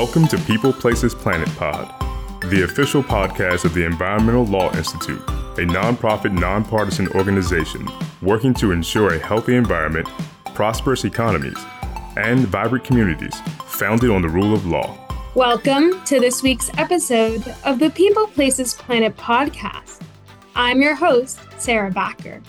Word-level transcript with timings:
Welcome 0.00 0.28
to 0.28 0.38
People 0.38 0.72
Places 0.72 1.12
Planet 1.12 1.48
Pod, 1.56 1.92
the 2.42 2.62
official 2.62 3.02
podcast 3.02 3.64
of 3.64 3.74
the 3.74 3.84
Environmental 3.84 4.46
Law 4.46 4.72
Institute, 4.76 5.18
a 5.18 5.66
nonprofit, 5.66 6.30
nonpartisan 6.30 7.08
organization 7.16 7.88
working 8.22 8.54
to 8.54 8.70
ensure 8.70 9.14
a 9.14 9.18
healthy 9.18 9.56
environment, 9.56 10.08
prosperous 10.54 11.04
economies, 11.04 11.58
and 12.16 12.46
vibrant 12.46 12.84
communities 12.84 13.34
founded 13.64 14.10
on 14.10 14.22
the 14.22 14.28
rule 14.28 14.54
of 14.54 14.66
law. 14.66 14.96
Welcome 15.34 16.00
to 16.04 16.20
this 16.20 16.44
week's 16.44 16.70
episode 16.78 17.42
of 17.64 17.80
the 17.80 17.90
People 17.90 18.28
Places 18.28 18.74
Planet 18.74 19.16
podcast. 19.16 20.00
I'm 20.54 20.80
your 20.80 20.94
host, 20.94 21.40
Sarah 21.58 21.90
Backer. 21.90 22.40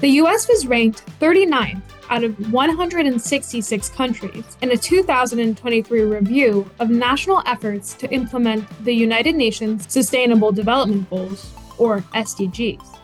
The 0.00 0.10
US 0.20 0.46
was 0.46 0.66
ranked 0.66 1.02
39th 1.18 1.80
out 2.10 2.24
of 2.24 2.52
166 2.52 3.88
countries 3.90 4.56
in 4.62 4.70
a 4.70 4.76
2023 4.76 6.02
review 6.02 6.70
of 6.80 6.90
national 6.90 7.42
efforts 7.46 7.94
to 7.94 8.10
implement 8.12 8.66
the 8.84 8.92
United 8.92 9.34
Nations 9.34 9.90
Sustainable 9.92 10.52
Development 10.52 11.08
Goals, 11.10 11.52
or 11.78 12.00
SDGs. 12.14 12.98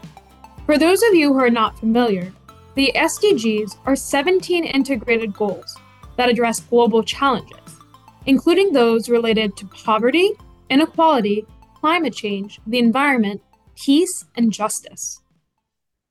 For 0.67 0.79
those 0.79 1.03
of 1.03 1.15
you 1.15 1.33
who 1.33 1.39
are 1.39 1.51
not 1.51 1.79
familiar, 1.79 2.33
the 2.75 2.93
SDGs 2.95 3.77
are 3.85 3.97
17 3.97 4.65
integrated 4.65 5.33
goals 5.33 5.77
that 6.17 6.29
address 6.29 6.61
global 6.61 7.03
challenges, 7.03 7.79
including 8.27 8.73
those 8.73 9.09
related 9.09 9.57
to 9.57 9.67
poverty, 9.67 10.33
inequality, 10.71 11.47
climate 11.81 12.15
change, 12.15 12.61
the 12.67 12.79
environment, 12.79 13.43
peace, 13.77 14.25
and 14.37 14.53
justice. 14.53 15.21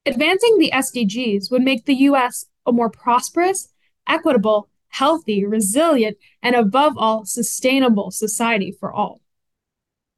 Advancing 0.05 0.57
the 0.57 0.71
SDGs 0.73 1.49
would 1.49 1.63
make 1.63 1.85
the 1.85 1.95
US 2.09 2.45
a 2.65 2.71
more 2.71 2.89
prosperous, 2.89 3.69
equitable, 4.07 4.69
healthy, 4.89 5.45
resilient, 5.45 6.17
and 6.41 6.55
above 6.55 6.93
all, 6.97 7.25
sustainable 7.25 8.11
society 8.11 8.71
for 8.71 8.93
all. 8.93 9.21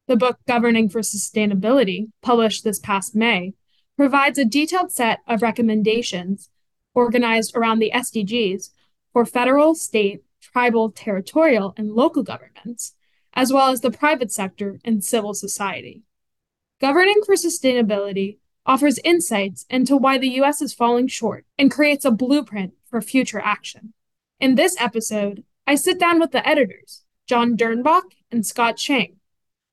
The 0.08 0.18
book 0.18 0.38
Governing 0.48 0.90
for 0.90 1.02
Sustainability, 1.02 2.10
published 2.22 2.64
this 2.64 2.80
past 2.80 3.16
May, 3.16 3.54
provides 3.98 4.38
a 4.38 4.46
detailed 4.46 4.92
set 4.92 5.20
of 5.28 5.42
recommendations 5.42 6.50
organized 6.94 7.56
around 7.56 7.80
the 7.80 7.92
SDGs 7.94 8.70
for 9.14 9.26
federal, 9.26 9.76
state, 9.76 10.24
tribal, 10.42 10.92
territorial, 10.92 11.74
and 11.78 11.92
local 11.92 12.22
governments, 12.22 12.94
as 13.34 13.52
well 13.52 13.72
as 13.72 13.82
the 13.82 13.92
private 13.92 14.32
sector 14.32 14.80
and 14.86 15.04
civil 15.04 15.34
society. 15.34 16.04
Governing 16.82 17.22
for 17.26 17.36
Sustainability 17.36 18.38
offers 18.66 19.00
insights 19.04 19.66
into 19.70 19.96
why 19.96 20.18
the 20.18 20.30
US 20.42 20.62
is 20.62 20.74
falling 20.74 21.08
short 21.08 21.46
and 21.58 21.72
creates 21.72 22.06
a 22.06 22.12
blueprint 22.12 22.74
for 22.90 23.02
future 23.02 23.40
action. 23.40 23.94
In 24.40 24.56
this 24.56 24.76
episode, 24.80 25.44
I 25.68 25.76
sit 25.76 26.00
down 26.00 26.20
with 26.20 26.32
the 26.32 26.48
editors, 26.48 27.04
John 27.28 27.56
Dernbach 27.56 28.14
and 28.32 28.46
Scott 28.46 28.80
Schang, 28.80 29.18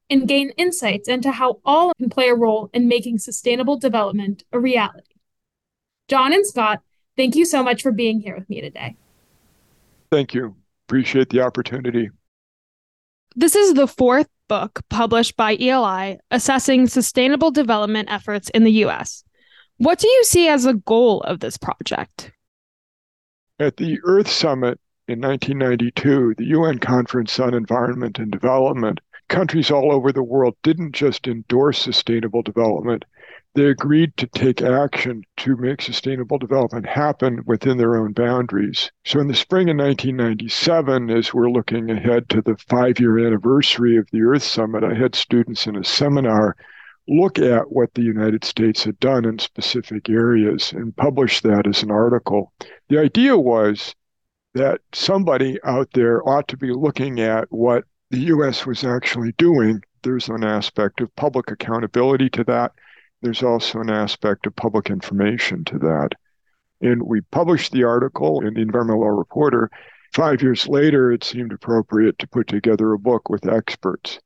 and 0.08 0.28
gain 0.28 0.50
insights 0.50 1.08
into 1.08 1.32
how 1.32 1.60
all 1.64 1.92
can 1.98 2.10
play 2.10 2.28
a 2.28 2.34
role 2.34 2.70
in 2.72 2.88
making 2.88 3.18
sustainable 3.18 3.78
development 3.78 4.44
a 4.52 4.58
reality. 4.58 5.14
John 6.08 6.32
and 6.32 6.46
Scott, 6.46 6.82
thank 7.16 7.34
you 7.34 7.44
so 7.44 7.62
much 7.62 7.82
for 7.82 7.92
being 7.92 8.20
here 8.20 8.36
with 8.36 8.48
me 8.48 8.60
today. 8.60 8.96
Thank 10.10 10.34
you. 10.34 10.56
Appreciate 10.86 11.30
the 11.30 11.40
opportunity. 11.40 12.10
This 13.34 13.56
is 13.56 13.72
the 13.72 13.86
fourth 13.86 14.28
book 14.52 14.82
published 14.90 15.34
by 15.34 15.56
ELI 15.56 16.18
assessing 16.30 16.86
sustainable 16.86 17.50
development 17.50 18.06
efforts 18.10 18.50
in 18.50 18.64
the 18.64 18.84
US. 18.84 19.24
What 19.78 19.98
do 19.98 20.06
you 20.06 20.24
see 20.24 20.46
as 20.46 20.66
a 20.66 20.74
goal 20.74 21.22
of 21.22 21.40
this 21.40 21.56
project? 21.56 22.30
At 23.58 23.78
the 23.78 23.98
Earth 24.04 24.28
Summit 24.28 24.78
in 25.08 25.22
1992, 25.22 26.34
the 26.36 26.44
UN 26.48 26.78
Conference 26.80 27.40
on 27.40 27.54
Environment 27.54 28.18
and 28.18 28.30
Development, 28.30 29.00
countries 29.30 29.70
all 29.70 29.90
over 29.90 30.12
the 30.12 30.22
world 30.22 30.54
didn't 30.62 30.92
just 30.92 31.26
endorse 31.26 31.78
sustainable 31.78 32.42
development, 32.42 33.06
they 33.54 33.66
agreed 33.66 34.16
to 34.16 34.26
take 34.26 34.62
action 34.62 35.22
to 35.36 35.56
make 35.56 35.82
sustainable 35.82 36.38
development 36.38 36.86
happen 36.86 37.42
within 37.46 37.76
their 37.76 37.96
own 37.96 38.12
boundaries. 38.12 38.90
So, 39.04 39.20
in 39.20 39.28
the 39.28 39.34
spring 39.34 39.68
of 39.68 39.76
1997, 39.76 41.10
as 41.10 41.34
we're 41.34 41.50
looking 41.50 41.90
ahead 41.90 42.30
to 42.30 42.40
the 42.40 42.56
five 42.68 42.98
year 42.98 43.18
anniversary 43.18 43.96
of 43.98 44.08
the 44.10 44.22
Earth 44.22 44.42
Summit, 44.42 44.84
I 44.84 44.94
had 44.94 45.14
students 45.14 45.66
in 45.66 45.76
a 45.76 45.84
seminar 45.84 46.56
look 47.08 47.38
at 47.38 47.70
what 47.70 47.92
the 47.94 48.02
United 48.02 48.44
States 48.44 48.84
had 48.84 48.98
done 49.00 49.24
in 49.24 49.38
specific 49.38 50.08
areas 50.08 50.72
and 50.72 50.96
publish 50.96 51.40
that 51.42 51.66
as 51.66 51.82
an 51.82 51.90
article. 51.90 52.52
The 52.88 53.00
idea 53.00 53.36
was 53.36 53.94
that 54.54 54.80
somebody 54.92 55.58
out 55.64 55.88
there 55.92 56.26
ought 56.26 56.48
to 56.48 56.56
be 56.56 56.72
looking 56.72 57.20
at 57.20 57.50
what 57.50 57.84
the 58.10 58.20
US 58.20 58.64
was 58.64 58.84
actually 58.84 59.32
doing. 59.32 59.82
There's 60.02 60.28
an 60.28 60.44
aspect 60.44 61.00
of 61.00 61.14
public 61.16 61.50
accountability 61.50 62.30
to 62.30 62.44
that 62.44 62.72
there's 63.22 63.42
also 63.42 63.80
an 63.80 63.90
aspect 63.90 64.46
of 64.46 64.56
public 64.56 64.90
information 64.90 65.64
to 65.64 65.78
that. 65.78 66.10
And 66.80 67.04
we 67.04 67.20
published 67.20 67.72
the 67.72 67.84
article 67.84 68.44
in 68.44 68.54
the 68.54 68.60
Environmental 68.60 69.02
Law 69.02 69.08
Reporter. 69.08 69.70
Five 70.12 70.42
years 70.42 70.68
later, 70.68 71.12
it 71.12 71.24
seemed 71.24 71.52
appropriate 71.52 72.18
to 72.18 72.28
put 72.28 72.48
together 72.48 72.92
a 72.92 72.98
book 72.98 73.30
with 73.30 73.48
experts. 73.48 74.18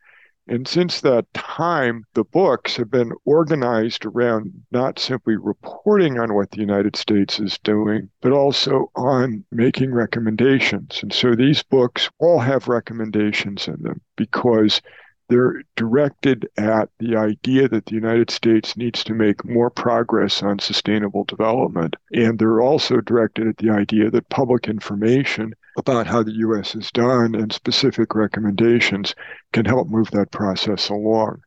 And 0.48 0.66
since 0.66 1.00
that 1.00 1.32
time, 1.34 2.04
the 2.14 2.24
books 2.24 2.76
have 2.76 2.90
been 2.90 3.12
organized 3.24 4.06
around 4.06 4.52
not 4.70 4.98
simply 4.98 5.36
reporting 5.36 6.18
on 6.18 6.34
what 6.34 6.52
the 6.52 6.60
United 6.60 6.94
States 6.94 7.40
is 7.40 7.58
doing, 7.58 8.10
but 8.20 8.30
also 8.32 8.90
on 8.94 9.44
making 9.50 9.92
recommendations. 9.92 11.00
And 11.02 11.12
so 11.12 11.34
these 11.34 11.64
books 11.64 12.08
all 12.20 12.38
have 12.38 12.68
recommendations 12.68 13.66
in 13.66 13.82
them 13.82 14.00
because 14.16 14.80
they're 15.28 15.62
directed 15.74 16.48
at 16.56 16.88
the 16.98 17.16
idea 17.16 17.68
that 17.68 17.86
the 17.86 17.94
United 17.94 18.30
States 18.30 18.76
needs 18.76 19.02
to 19.04 19.14
make 19.14 19.44
more 19.44 19.70
progress 19.70 20.42
on 20.42 20.58
sustainable 20.58 21.24
development. 21.24 21.96
And 22.12 22.38
they're 22.38 22.60
also 22.60 23.00
directed 23.00 23.48
at 23.48 23.56
the 23.56 23.70
idea 23.70 24.10
that 24.10 24.28
public 24.28 24.68
information 24.68 25.54
about 25.76 26.06
how 26.06 26.22
the 26.22 26.36
U.S. 26.36 26.72
has 26.72 26.90
done 26.92 27.34
and 27.34 27.52
specific 27.52 28.14
recommendations 28.14 29.14
can 29.52 29.64
help 29.64 29.88
move 29.88 30.10
that 30.12 30.30
process 30.30 30.88
along. 30.88 31.42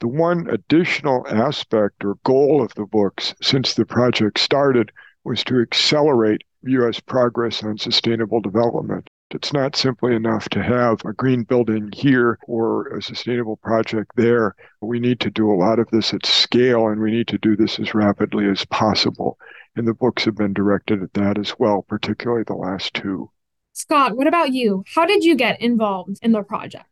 The 0.00 0.08
one 0.08 0.48
additional 0.50 1.26
aspect 1.28 2.04
or 2.04 2.16
goal 2.24 2.62
of 2.62 2.74
the 2.74 2.86
books 2.86 3.34
since 3.40 3.74
the 3.74 3.84
project 3.84 4.40
started 4.40 4.90
was 5.22 5.44
to 5.44 5.60
accelerate 5.60 6.42
U.S. 6.62 6.98
progress 6.98 7.62
on 7.62 7.78
sustainable 7.78 8.40
development. 8.40 9.08
It's 9.34 9.52
not 9.52 9.76
simply 9.76 10.14
enough 10.14 10.48
to 10.50 10.62
have 10.62 11.04
a 11.06 11.14
green 11.14 11.44
building 11.44 11.90
here 11.94 12.38
or 12.46 12.88
a 12.88 13.02
sustainable 13.02 13.56
project 13.56 14.10
there. 14.14 14.54
We 14.82 15.00
need 15.00 15.20
to 15.20 15.30
do 15.30 15.50
a 15.50 15.56
lot 15.56 15.78
of 15.78 15.88
this 15.90 16.12
at 16.12 16.26
scale 16.26 16.88
and 16.88 17.00
we 17.00 17.10
need 17.10 17.28
to 17.28 17.38
do 17.38 17.56
this 17.56 17.78
as 17.78 17.94
rapidly 17.94 18.46
as 18.46 18.66
possible. 18.66 19.38
And 19.74 19.88
the 19.88 19.94
books 19.94 20.26
have 20.26 20.36
been 20.36 20.52
directed 20.52 21.02
at 21.02 21.14
that 21.14 21.38
as 21.38 21.58
well, 21.58 21.82
particularly 21.88 22.44
the 22.46 22.54
last 22.54 22.92
two. 22.92 23.30
Scott, 23.72 24.18
what 24.18 24.26
about 24.26 24.52
you? 24.52 24.84
How 24.94 25.06
did 25.06 25.24
you 25.24 25.34
get 25.34 25.62
involved 25.62 26.18
in 26.20 26.32
the 26.32 26.42
project? 26.42 26.84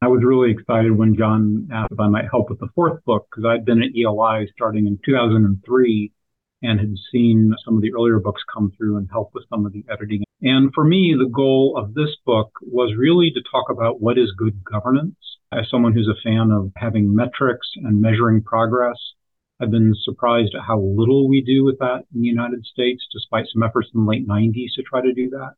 I 0.00 0.06
was 0.06 0.22
really 0.24 0.52
excited 0.52 0.96
when 0.96 1.16
John 1.16 1.68
asked 1.72 1.92
if 1.92 1.98
I 1.98 2.08
might 2.08 2.30
help 2.30 2.50
with 2.50 2.60
the 2.60 2.68
fourth 2.74 3.04
book 3.04 3.26
because 3.30 3.44
I'd 3.44 3.64
been 3.64 3.82
at 3.82 3.90
ELI 3.96 4.46
starting 4.54 4.86
in 4.86 4.98
2003 5.04 6.12
and 6.62 6.78
had 6.78 6.94
seen 7.10 7.54
some 7.64 7.76
of 7.76 7.82
the 7.82 7.92
earlier 7.92 8.18
books 8.18 8.42
come 8.52 8.72
through 8.76 8.96
and 8.96 9.08
help 9.10 9.30
with 9.34 9.44
some 9.48 9.66
of 9.66 9.72
the 9.72 9.84
editing. 9.90 10.22
And 10.42 10.72
for 10.74 10.84
me, 10.84 11.14
the 11.18 11.28
goal 11.28 11.74
of 11.76 11.94
this 11.94 12.16
book 12.24 12.52
was 12.62 12.94
really 12.96 13.30
to 13.32 13.42
talk 13.50 13.70
about 13.70 14.00
what 14.00 14.18
is 14.18 14.32
good 14.36 14.62
governance. 14.64 15.16
As 15.52 15.68
someone 15.70 15.92
who's 15.92 16.08
a 16.08 16.22
fan 16.22 16.50
of 16.50 16.72
having 16.76 17.14
metrics 17.14 17.68
and 17.76 18.00
measuring 18.00 18.42
progress, 18.42 18.96
I've 19.60 19.70
been 19.70 19.94
surprised 20.04 20.54
at 20.54 20.64
how 20.66 20.80
little 20.80 21.28
we 21.28 21.42
do 21.42 21.64
with 21.64 21.78
that 21.80 22.04
in 22.14 22.22
the 22.22 22.28
United 22.28 22.64
States, 22.64 23.06
despite 23.12 23.46
some 23.52 23.62
efforts 23.62 23.88
in 23.94 24.04
the 24.04 24.10
late 24.10 24.26
90s 24.26 24.72
to 24.76 24.82
try 24.82 25.02
to 25.02 25.12
do 25.12 25.28
that. 25.30 25.54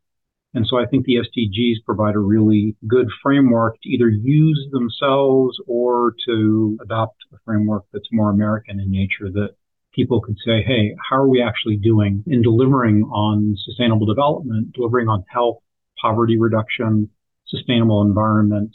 And 0.54 0.66
so 0.66 0.78
I 0.78 0.86
think 0.86 1.06
the 1.06 1.16
SDGs 1.16 1.84
provide 1.84 2.14
a 2.14 2.20
really 2.20 2.76
good 2.86 3.08
framework 3.22 3.80
to 3.82 3.88
either 3.88 4.08
use 4.08 4.68
themselves 4.70 5.58
or 5.66 6.14
to 6.26 6.78
adopt 6.82 7.16
a 7.32 7.36
framework 7.44 7.84
that's 7.92 8.08
more 8.12 8.30
American 8.30 8.80
in 8.80 8.90
nature 8.90 9.30
that 9.32 9.54
people 9.94 10.20
could 10.20 10.36
say, 10.44 10.62
hey, 10.62 10.94
how 11.10 11.16
are 11.16 11.28
we 11.28 11.42
actually 11.42 11.76
doing 11.76 12.24
in 12.26 12.42
delivering 12.42 13.02
on 13.04 13.56
sustainable 13.64 14.06
development, 14.06 14.72
delivering 14.72 15.08
on 15.08 15.24
health, 15.28 15.58
poverty 16.00 16.38
reduction, 16.38 17.08
sustainable 17.46 18.02
environment, 18.02 18.74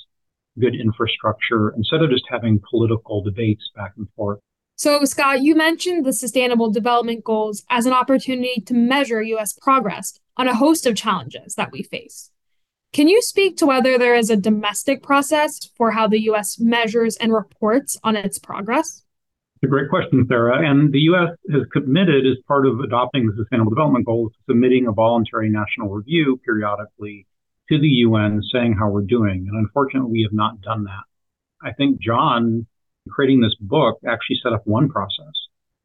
good 0.59 0.75
infrastructure, 0.75 1.73
instead 1.75 2.01
of 2.01 2.09
just 2.09 2.25
having 2.29 2.61
political 2.69 3.23
debates 3.23 3.69
back 3.75 3.93
and 3.97 4.07
forth. 4.15 4.39
So, 4.75 5.03
Scott, 5.05 5.41
you 5.41 5.55
mentioned 5.55 6.05
the 6.05 6.13
Sustainable 6.13 6.69
Development 6.69 7.23
Goals 7.23 7.63
as 7.67 7.87
an 7.87 7.93
opportunity 7.93 8.61
to 8.61 8.75
measure 8.75 9.23
U.S. 9.23 9.53
progress 9.53 10.19
on 10.37 10.47
a 10.47 10.55
host 10.55 10.85
of 10.85 10.95
challenges 10.95 11.55
that 11.55 11.71
we 11.71 11.81
face. 11.81 12.29
Can 12.93 13.07
you 13.07 13.21
speak 13.23 13.57
to 13.57 13.65
whether 13.65 13.97
there 13.97 14.15
is 14.15 14.29
a 14.29 14.37
domestic 14.37 15.01
process 15.01 15.65
for 15.75 15.91
how 15.91 16.07
the 16.07 16.21
U.S. 16.23 16.59
measures 16.59 17.17
and 17.17 17.33
reports 17.33 17.97
on 18.03 18.15
its 18.15 18.37
progress? 18.37 19.03
It's 19.57 19.67
a 19.67 19.71
great 19.71 19.89
question, 19.89 20.23
Sarah. 20.29 20.69
And 20.69 20.93
the 20.93 20.99
U.S. 21.09 21.35
has 21.51 21.63
committed, 21.73 22.27
as 22.27 22.37
part 22.47 22.67
of 22.67 22.79
adopting 22.79 23.25
the 23.25 23.33
Sustainable 23.35 23.71
Development 23.71 24.05
Goals, 24.05 24.31
submitting 24.47 24.85
a 24.85 24.91
voluntary 24.91 25.49
national 25.49 25.89
review 25.89 26.39
periodically 26.45 27.25
to 27.69 27.79
the 27.79 27.87
UN 28.05 28.43
saying 28.53 28.75
how 28.77 28.87
we're 28.91 29.01
doing. 29.01 29.47
And 29.49 29.57
unfortunately, 29.57 30.11
we 30.11 30.21
have 30.21 30.31
not 30.31 30.61
done 30.61 30.83
that. 30.83 31.05
I 31.67 31.73
think 31.73 31.99
John, 31.99 32.67
creating 33.09 33.41
this 33.41 33.55
book, 33.59 33.97
actually 34.07 34.39
set 34.43 34.53
up 34.53 34.61
one 34.65 34.89
process. 34.89 35.33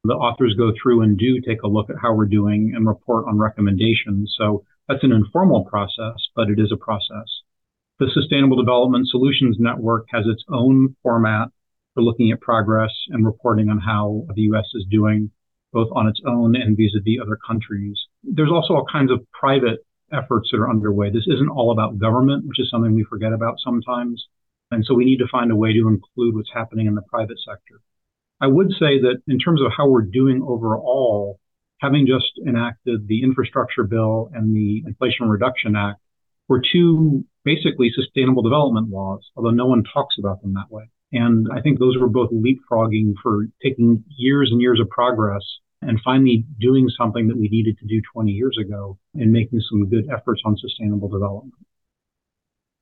The 0.04 0.12
authors 0.12 0.54
go 0.58 0.72
through 0.82 1.00
and 1.00 1.16
do 1.16 1.40
take 1.40 1.62
a 1.62 1.68
look 1.68 1.88
at 1.88 1.96
how 1.96 2.12
we're 2.12 2.26
doing 2.26 2.74
and 2.76 2.86
report 2.86 3.24
on 3.26 3.38
recommendations. 3.38 4.34
So 4.36 4.66
that's 4.86 5.02
an 5.02 5.12
informal 5.12 5.64
process, 5.64 6.28
but 6.36 6.50
it 6.50 6.58
is 6.58 6.72
a 6.72 6.76
process. 6.76 7.24
The 7.98 8.10
Sustainable 8.12 8.58
Development 8.58 9.08
Solutions 9.08 9.56
Network 9.58 10.08
has 10.10 10.26
its 10.26 10.44
own 10.50 10.94
format 11.02 11.48
for 11.94 12.02
looking 12.02 12.30
at 12.32 12.40
progress 12.40 12.90
and 13.08 13.24
reporting 13.24 13.68
on 13.68 13.78
how 13.78 14.26
the 14.34 14.42
U.S. 14.42 14.66
is 14.74 14.86
doing, 14.90 15.30
both 15.72 15.88
on 15.92 16.08
its 16.08 16.20
own 16.26 16.56
and 16.56 16.76
vis-a-vis 16.76 17.20
other 17.20 17.38
countries. 17.46 17.98
There's 18.22 18.50
also 18.50 18.74
all 18.74 18.86
kinds 18.90 19.10
of 19.10 19.20
private 19.32 19.84
efforts 20.12 20.50
that 20.50 20.58
are 20.58 20.70
underway. 20.70 21.10
This 21.10 21.26
isn't 21.26 21.48
all 21.48 21.72
about 21.72 21.98
government, 21.98 22.46
which 22.46 22.60
is 22.60 22.68
something 22.70 22.94
we 22.94 23.04
forget 23.04 23.32
about 23.32 23.56
sometimes. 23.64 24.26
And 24.70 24.84
so 24.84 24.94
we 24.94 25.04
need 25.04 25.18
to 25.18 25.28
find 25.30 25.50
a 25.50 25.56
way 25.56 25.72
to 25.72 25.88
include 25.88 26.34
what's 26.34 26.52
happening 26.52 26.86
in 26.86 26.94
the 26.94 27.02
private 27.02 27.38
sector. 27.46 27.80
I 28.40 28.46
would 28.46 28.70
say 28.72 29.00
that 29.00 29.22
in 29.28 29.38
terms 29.38 29.60
of 29.60 29.70
how 29.76 29.88
we're 29.88 30.02
doing 30.02 30.42
overall, 30.42 31.38
having 31.80 32.06
just 32.06 32.32
enacted 32.46 33.06
the 33.06 33.22
infrastructure 33.22 33.84
bill 33.84 34.30
and 34.34 34.54
the 34.54 34.82
Inflation 34.86 35.28
Reduction 35.28 35.76
Act 35.76 36.00
were 36.48 36.62
two 36.72 37.24
basically 37.44 37.90
sustainable 37.94 38.42
development 38.42 38.90
laws, 38.90 39.30
although 39.36 39.50
no 39.50 39.66
one 39.66 39.84
talks 39.84 40.16
about 40.18 40.42
them 40.42 40.54
that 40.54 40.70
way. 40.70 40.84
And 41.12 41.48
I 41.52 41.60
think 41.60 41.78
those 41.78 41.98
were 41.98 42.08
both 42.08 42.30
leapfrogging 42.30 43.14
for 43.22 43.46
taking 43.62 44.02
years 44.16 44.50
and 44.50 44.60
years 44.60 44.80
of 44.80 44.88
progress 44.88 45.42
and 45.82 46.00
finally 46.02 46.44
doing 46.60 46.88
something 46.88 47.28
that 47.28 47.36
we 47.36 47.48
needed 47.48 47.78
to 47.78 47.86
do 47.86 48.00
20 48.12 48.30
years 48.30 48.56
ago 48.58 48.98
and 49.14 49.32
making 49.32 49.60
some 49.68 49.88
good 49.88 50.08
efforts 50.10 50.40
on 50.44 50.56
sustainable 50.56 51.08
development. 51.08 51.54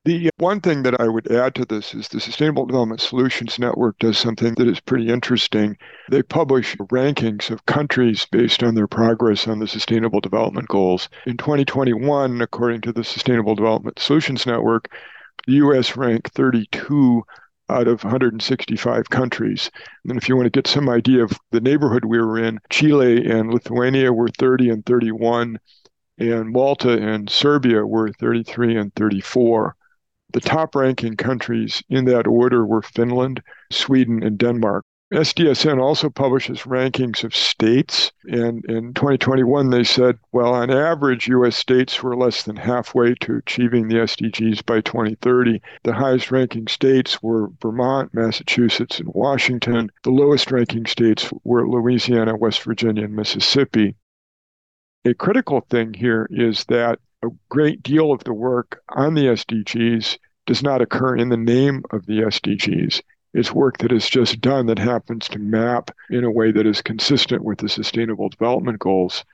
The 0.06 0.28
uh, 0.28 0.30
one 0.38 0.62
thing 0.62 0.82
that 0.84 0.98
I 0.98 1.08
would 1.08 1.30
add 1.30 1.54
to 1.56 1.66
this 1.66 1.92
is 1.92 2.08
the 2.08 2.20
Sustainable 2.20 2.64
Development 2.64 3.00
Solutions 3.00 3.58
Network 3.58 3.98
does 3.98 4.16
something 4.16 4.54
that 4.54 4.66
is 4.66 4.80
pretty 4.80 5.10
interesting. 5.10 5.76
They 6.10 6.22
publish 6.22 6.74
rankings 6.76 7.50
of 7.50 7.66
countries 7.66 8.26
based 8.30 8.62
on 8.62 8.74
their 8.74 8.86
progress 8.86 9.46
on 9.46 9.58
the 9.58 9.68
Sustainable 9.68 10.20
Development 10.20 10.66
Goals. 10.68 11.10
In 11.26 11.36
2021, 11.36 12.40
according 12.40 12.80
to 12.82 12.92
the 12.92 13.04
Sustainable 13.04 13.54
Development 13.54 13.98
Solutions 13.98 14.46
Network, 14.46 14.88
the 15.46 15.52
U.S. 15.54 15.94
ranked 15.94 16.32
32 16.32 17.22
out 17.70 17.88
of 17.88 18.02
165 18.02 19.10
countries. 19.10 19.70
And 20.04 20.16
if 20.16 20.28
you 20.28 20.36
want 20.36 20.46
to 20.46 20.50
get 20.50 20.66
some 20.66 20.88
idea 20.88 21.22
of 21.22 21.32
the 21.52 21.60
neighborhood 21.60 22.04
we 22.04 22.20
were 22.20 22.38
in, 22.38 22.58
Chile 22.70 23.30
and 23.30 23.52
Lithuania 23.52 24.12
were 24.12 24.28
30 24.38 24.70
and 24.70 24.86
31, 24.86 25.58
and 26.18 26.50
Malta 26.50 26.92
and 26.92 27.30
Serbia 27.30 27.86
were 27.86 28.12
33 28.12 28.76
and 28.76 28.94
34. 28.94 29.74
The 30.32 30.40
top 30.40 30.74
ranking 30.74 31.16
countries 31.16 31.82
in 31.88 32.04
that 32.04 32.26
order 32.26 32.64
were 32.64 32.82
Finland, 32.82 33.42
Sweden, 33.70 34.22
and 34.22 34.38
Denmark. 34.38 34.84
SDSN 35.12 35.82
also 35.82 36.08
publishes 36.08 36.60
rankings 36.60 37.24
of 37.24 37.34
states. 37.34 38.12
And 38.24 38.64
in 38.66 38.94
2021, 38.94 39.70
they 39.70 39.82
said, 39.82 40.20
well, 40.30 40.54
on 40.54 40.70
average, 40.70 41.26
US 41.26 41.56
states 41.56 42.00
were 42.00 42.16
less 42.16 42.44
than 42.44 42.54
halfway 42.54 43.16
to 43.16 43.36
achieving 43.36 43.88
the 43.88 43.96
SDGs 43.96 44.64
by 44.64 44.80
2030. 44.82 45.60
The 45.82 45.94
highest 45.94 46.30
ranking 46.30 46.68
states 46.68 47.20
were 47.20 47.48
Vermont, 47.60 48.14
Massachusetts, 48.14 49.00
and 49.00 49.08
Washington. 49.12 49.90
The 50.04 50.12
lowest 50.12 50.52
ranking 50.52 50.86
states 50.86 51.28
were 51.42 51.68
Louisiana, 51.68 52.36
West 52.36 52.62
Virginia, 52.62 53.04
and 53.04 53.16
Mississippi. 53.16 53.96
A 55.04 55.14
critical 55.14 55.62
thing 55.62 55.92
here 55.92 56.28
is 56.30 56.64
that 56.66 57.00
a 57.24 57.28
great 57.48 57.82
deal 57.82 58.12
of 58.12 58.22
the 58.22 58.34
work 58.34 58.80
on 58.88 59.14
the 59.14 59.24
SDGs 59.24 60.18
does 60.46 60.62
not 60.62 60.82
occur 60.82 61.16
in 61.16 61.30
the 61.30 61.36
name 61.36 61.82
of 61.90 62.06
the 62.06 62.20
SDGs. 62.20 63.02
It's 63.32 63.52
work 63.52 63.78
that 63.78 63.92
is 63.92 64.08
just 64.08 64.40
done 64.40 64.66
that 64.66 64.78
happens 64.78 65.28
to 65.28 65.38
map 65.38 65.90
in 66.10 66.24
a 66.24 66.30
way 66.30 66.50
that 66.52 66.66
is 66.66 66.82
consistent 66.82 67.44
with 67.44 67.58
the 67.58 67.68
Sustainable 67.68 68.28
Development 68.28 68.78
Goals. 68.78 69.24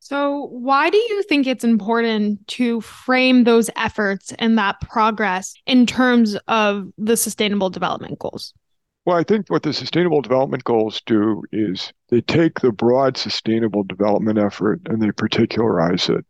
So, 0.00 0.48
why 0.50 0.88
do 0.88 0.96
you 0.96 1.22
think 1.24 1.46
it's 1.46 1.64
important 1.64 2.46
to 2.48 2.80
frame 2.80 3.44
those 3.44 3.68
efforts 3.76 4.32
and 4.38 4.56
that 4.58 4.80
progress 4.80 5.54
in 5.66 5.86
terms 5.86 6.36
of 6.48 6.88
the 6.96 7.16
Sustainable 7.16 7.70
Development 7.70 8.18
Goals? 8.18 8.54
Well, 9.04 9.16
I 9.16 9.24
think 9.24 9.48
what 9.48 9.62
the 9.62 9.72
Sustainable 9.72 10.22
Development 10.22 10.64
Goals 10.64 11.02
do 11.04 11.42
is 11.52 11.92
they 12.10 12.20
take 12.20 12.60
the 12.60 12.72
broad 12.72 13.16
sustainable 13.16 13.82
development 13.84 14.38
effort 14.38 14.80
and 14.86 15.02
they 15.02 15.12
particularize 15.12 16.08
it. 16.08 16.24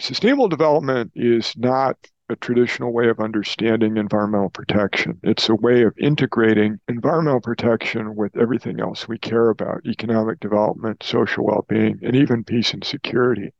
Sustainable 0.00 0.48
development 0.48 1.12
is 1.14 1.54
not 1.56 1.96
a 2.28 2.36
traditional 2.36 2.92
way 2.92 3.08
of 3.08 3.20
understanding 3.20 3.96
environmental 3.96 4.50
protection. 4.50 5.18
It's 5.22 5.48
a 5.48 5.54
way 5.54 5.82
of 5.82 5.96
integrating 5.98 6.78
environmental 6.88 7.40
protection 7.40 8.16
with 8.16 8.36
everything 8.36 8.80
else 8.80 9.08
we 9.08 9.18
care 9.18 9.48
about 9.48 9.86
economic 9.86 10.40
development, 10.40 11.02
social 11.02 11.46
well 11.46 11.64
being, 11.68 11.98
and 12.02 12.14
even 12.14 12.44
peace 12.44 12.74
and 12.74 12.84
security. 12.84 13.52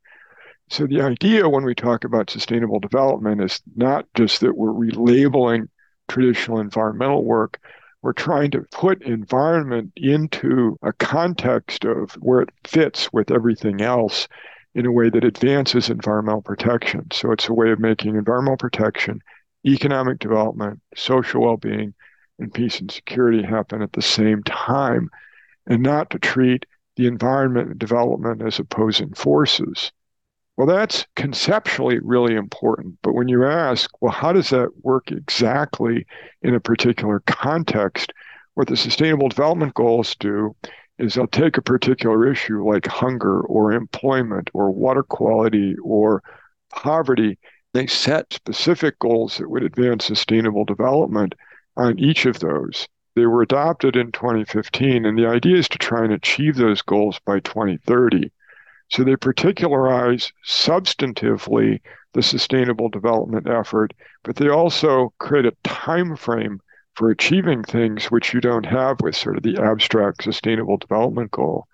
So, 0.70 0.86
the 0.86 1.00
idea 1.00 1.48
when 1.48 1.64
we 1.64 1.74
talk 1.74 2.04
about 2.04 2.28
sustainable 2.28 2.78
development 2.78 3.42
is 3.42 3.62
not 3.74 4.06
just 4.14 4.40
that 4.42 4.56
we're 4.56 4.68
relabeling 4.68 5.68
traditional 6.08 6.60
environmental 6.60 7.24
work, 7.24 7.58
we're 8.02 8.12
trying 8.12 8.50
to 8.50 8.66
put 8.70 9.02
environment 9.02 9.92
into 9.96 10.78
a 10.82 10.92
context 10.92 11.84
of 11.84 12.12
where 12.20 12.42
it 12.42 12.50
fits 12.64 13.12
with 13.12 13.30
everything 13.30 13.80
else 13.80 14.28
in 14.78 14.86
a 14.86 14.92
way 14.92 15.10
that 15.10 15.24
advances 15.24 15.90
environmental 15.90 16.40
protection. 16.40 17.04
So 17.12 17.32
it's 17.32 17.48
a 17.48 17.52
way 17.52 17.72
of 17.72 17.80
making 17.80 18.14
environmental 18.14 18.56
protection, 18.56 19.20
economic 19.66 20.20
development, 20.20 20.80
social 20.94 21.42
well 21.42 21.56
being, 21.56 21.94
and 22.38 22.54
peace 22.54 22.78
and 22.78 22.88
security 22.88 23.42
happen 23.42 23.82
at 23.82 23.92
the 23.94 24.02
same 24.02 24.44
time, 24.44 25.10
and 25.66 25.82
not 25.82 26.10
to 26.10 26.20
treat 26.20 26.64
the 26.94 27.08
environment 27.08 27.70
and 27.70 27.78
development 27.80 28.40
as 28.40 28.60
opposing 28.60 29.12
forces. 29.14 29.90
Well, 30.56 30.68
that's 30.68 31.04
conceptually 31.16 31.98
really 31.98 32.36
important. 32.36 32.98
But 33.02 33.14
when 33.14 33.26
you 33.26 33.44
ask, 33.44 33.90
well, 34.00 34.12
how 34.12 34.32
does 34.32 34.50
that 34.50 34.68
work 34.84 35.10
exactly 35.10 36.06
in 36.42 36.54
a 36.54 36.60
particular 36.60 37.18
context? 37.26 38.12
What 38.54 38.68
the 38.68 38.76
Sustainable 38.76 39.28
Development 39.28 39.74
Goals 39.74 40.14
do 40.20 40.54
is 40.98 41.14
they'll 41.14 41.26
take 41.26 41.56
a 41.56 41.62
particular 41.62 42.30
issue 42.30 42.68
like 42.68 42.86
hunger 42.86 43.40
or 43.40 43.72
employment 43.72 44.50
or 44.52 44.70
water 44.70 45.02
quality 45.02 45.76
or 45.82 46.22
poverty. 46.70 47.38
They 47.74 47.86
set 47.86 48.32
specific 48.32 48.98
goals 48.98 49.38
that 49.38 49.48
would 49.48 49.62
advance 49.62 50.04
sustainable 50.04 50.64
development 50.64 51.34
on 51.76 51.98
each 51.98 52.26
of 52.26 52.40
those. 52.40 52.88
They 53.14 53.26
were 53.26 53.42
adopted 53.42 53.96
in 53.96 54.12
2015, 54.12 55.04
and 55.04 55.18
the 55.18 55.26
idea 55.26 55.56
is 55.56 55.68
to 55.70 55.78
try 55.78 56.04
and 56.04 56.12
achieve 56.12 56.56
those 56.56 56.82
goals 56.82 57.18
by 57.24 57.40
2030. 57.40 58.30
So 58.90 59.04
they 59.04 59.16
particularize 59.16 60.32
substantively 60.46 61.80
the 62.14 62.22
sustainable 62.22 62.88
development 62.88 63.48
effort, 63.48 63.92
but 64.22 64.36
they 64.36 64.48
also 64.48 65.12
create 65.18 65.46
a 65.46 65.56
time 65.62 66.16
frame 66.16 66.60
for 66.98 67.10
achieving 67.10 67.62
things 67.62 68.06
which 68.06 68.34
you 68.34 68.40
don't 68.40 68.66
have 68.66 69.00
with 69.00 69.14
sort 69.14 69.36
of 69.36 69.44
the 69.44 69.56
abstract 69.62 70.24
sustainable 70.24 70.76
development 70.76 71.30
goal. 71.30 71.68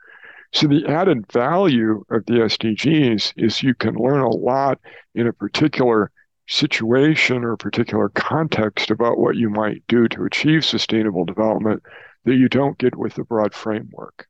So 0.52 0.66
the 0.66 0.86
added 0.86 1.32
value 1.32 2.04
of 2.10 2.26
the 2.26 2.34
SDGs 2.34 3.32
is 3.38 3.62
you 3.62 3.74
can 3.74 3.94
learn 3.94 4.20
a 4.20 4.28
lot 4.28 4.78
in 5.14 5.26
a 5.26 5.32
particular 5.32 6.10
situation 6.46 7.42
or 7.42 7.56
particular 7.56 8.10
context 8.10 8.90
about 8.90 9.18
what 9.18 9.36
you 9.36 9.48
might 9.48 9.82
do 9.88 10.08
to 10.08 10.24
achieve 10.24 10.62
sustainable 10.62 11.24
development 11.24 11.82
that 12.26 12.36
you 12.36 12.50
don't 12.50 12.76
get 12.76 12.94
with 12.94 13.14
the 13.14 13.24
broad 13.24 13.54
framework. 13.54 14.26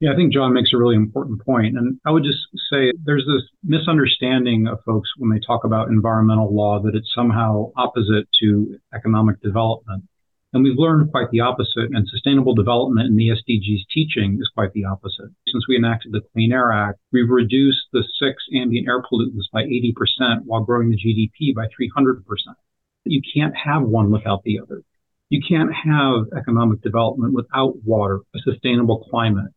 Yeah, 0.00 0.12
I 0.12 0.16
think 0.16 0.32
John 0.32 0.54
makes 0.54 0.72
a 0.72 0.78
really 0.78 0.96
important 0.96 1.44
point. 1.44 1.76
And 1.76 2.00
I 2.06 2.10
would 2.10 2.24
just 2.24 2.38
say 2.72 2.90
there's 3.04 3.26
this 3.26 3.48
misunderstanding 3.62 4.66
of 4.66 4.78
folks 4.86 5.10
when 5.18 5.30
they 5.30 5.40
talk 5.46 5.64
about 5.64 5.88
environmental 5.88 6.52
law 6.52 6.80
that 6.80 6.94
it's 6.94 7.12
somehow 7.14 7.70
opposite 7.76 8.26
to 8.40 8.78
economic 8.94 9.38
development. 9.42 10.04
And 10.52 10.62
we've 10.62 10.78
learned 10.78 11.10
quite 11.10 11.30
the 11.30 11.40
opposite, 11.40 11.94
and 11.94 12.06
sustainable 12.06 12.54
development 12.54 13.08
in 13.08 13.16
the 13.16 13.28
SDGs 13.28 13.86
teaching 13.90 14.38
is 14.38 14.50
quite 14.54 14.72
the 14.74 14.84
opposite. 14.84 15.30
Since 15.48 15.66
we 15.66 15.76
enacted 15.76 16.12
the 16.12 16.20
Clean 16.32 16.52
Air 16.52 16.70
Act, 16.70 16.98
we've 17.10 17.30
reduced 17.30 17.86
the 17.92 18.04
six 18.18 18.44
ambient 18.54 18.86
air 18.86 19.02
pollutants 19.02 19.50
by 19.50 19.62
80% 19.62 20.42
while 20.44 20.62
growing 20.62 20.90
the 20.90 20.98
GDP 20.98 21.54
by 21.54 21.66
300%. 21.68 22.22
You 23.04 23.22
can't 23.34 23.56
have 23.56 23.82
one 23.82 24.10
without 24.10 24.42
the 24.44 24.60
other. 24.60 24.82
You 25.30 25.40
can't 25.40 25.72
have 25.72 26.26
economic 26.36 26.82
development 26.82 27.32
without 27.32 27.82
water, 27.84 28.20
a 28.34 28.38
sustainable 28.40 29.06
climate, 29.10 29.52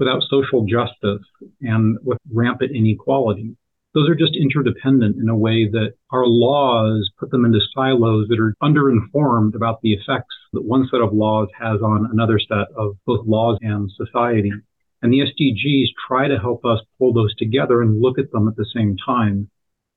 without 0.00 0.24
social 0.28 0.66
justice, 0.66 1.24
and 1.60 1.96
with 2.02 2.18
rampant 2.32 2.72
inequality 2.74 3.56
those 3.94 4.08
are 4.08 4.14
just 4.14 4.36
interdependent 4.36 5.16
in 5.20 5.28
a 5.28 5.36
way 5.36 5.68
that 5.68 5.94
our 6.10 6.26
laws 6.26 7.10
put 7.18 7.30
them 7.30 7.44
into 7.44 7.60
silos 7.74 8.28
that 8.28 8.38
are 8.38 8.54
underinformed 8.62 9.54
about 9.54 9.80
the 9.82 9.92
effects 9.92 10.34
that 10.52 10.64
one 10.64 10.86
set 10.90 11.00
of 11.00 11.12
laws 11.12 11.48
has 11.58 11.80
on 11.82 12.08
another 12.12 12.38
set 12.38 12.68
of 12.76 12.96
both 13.04 13.26
laws 13.26 13.58
and 13.62 13.90
society. 13.96 14.52
And 15.02 15.12
the 15.12 15.20
SDGs 15.20 15.88
try 16.06 16.28
to 16.28 16.38
help 16.38 16.64
us 16.64 16.80
pull 16.98 17.12
those 17.12 17.34
together 17.36 17.82
and 17.82 18.00
look 18.00 18.18
at 18.18 18.30
them 18.30 18.48
at 18.48 18.56
the 18.56 18.66
same 18.74 18.96
time. 19.04 19.48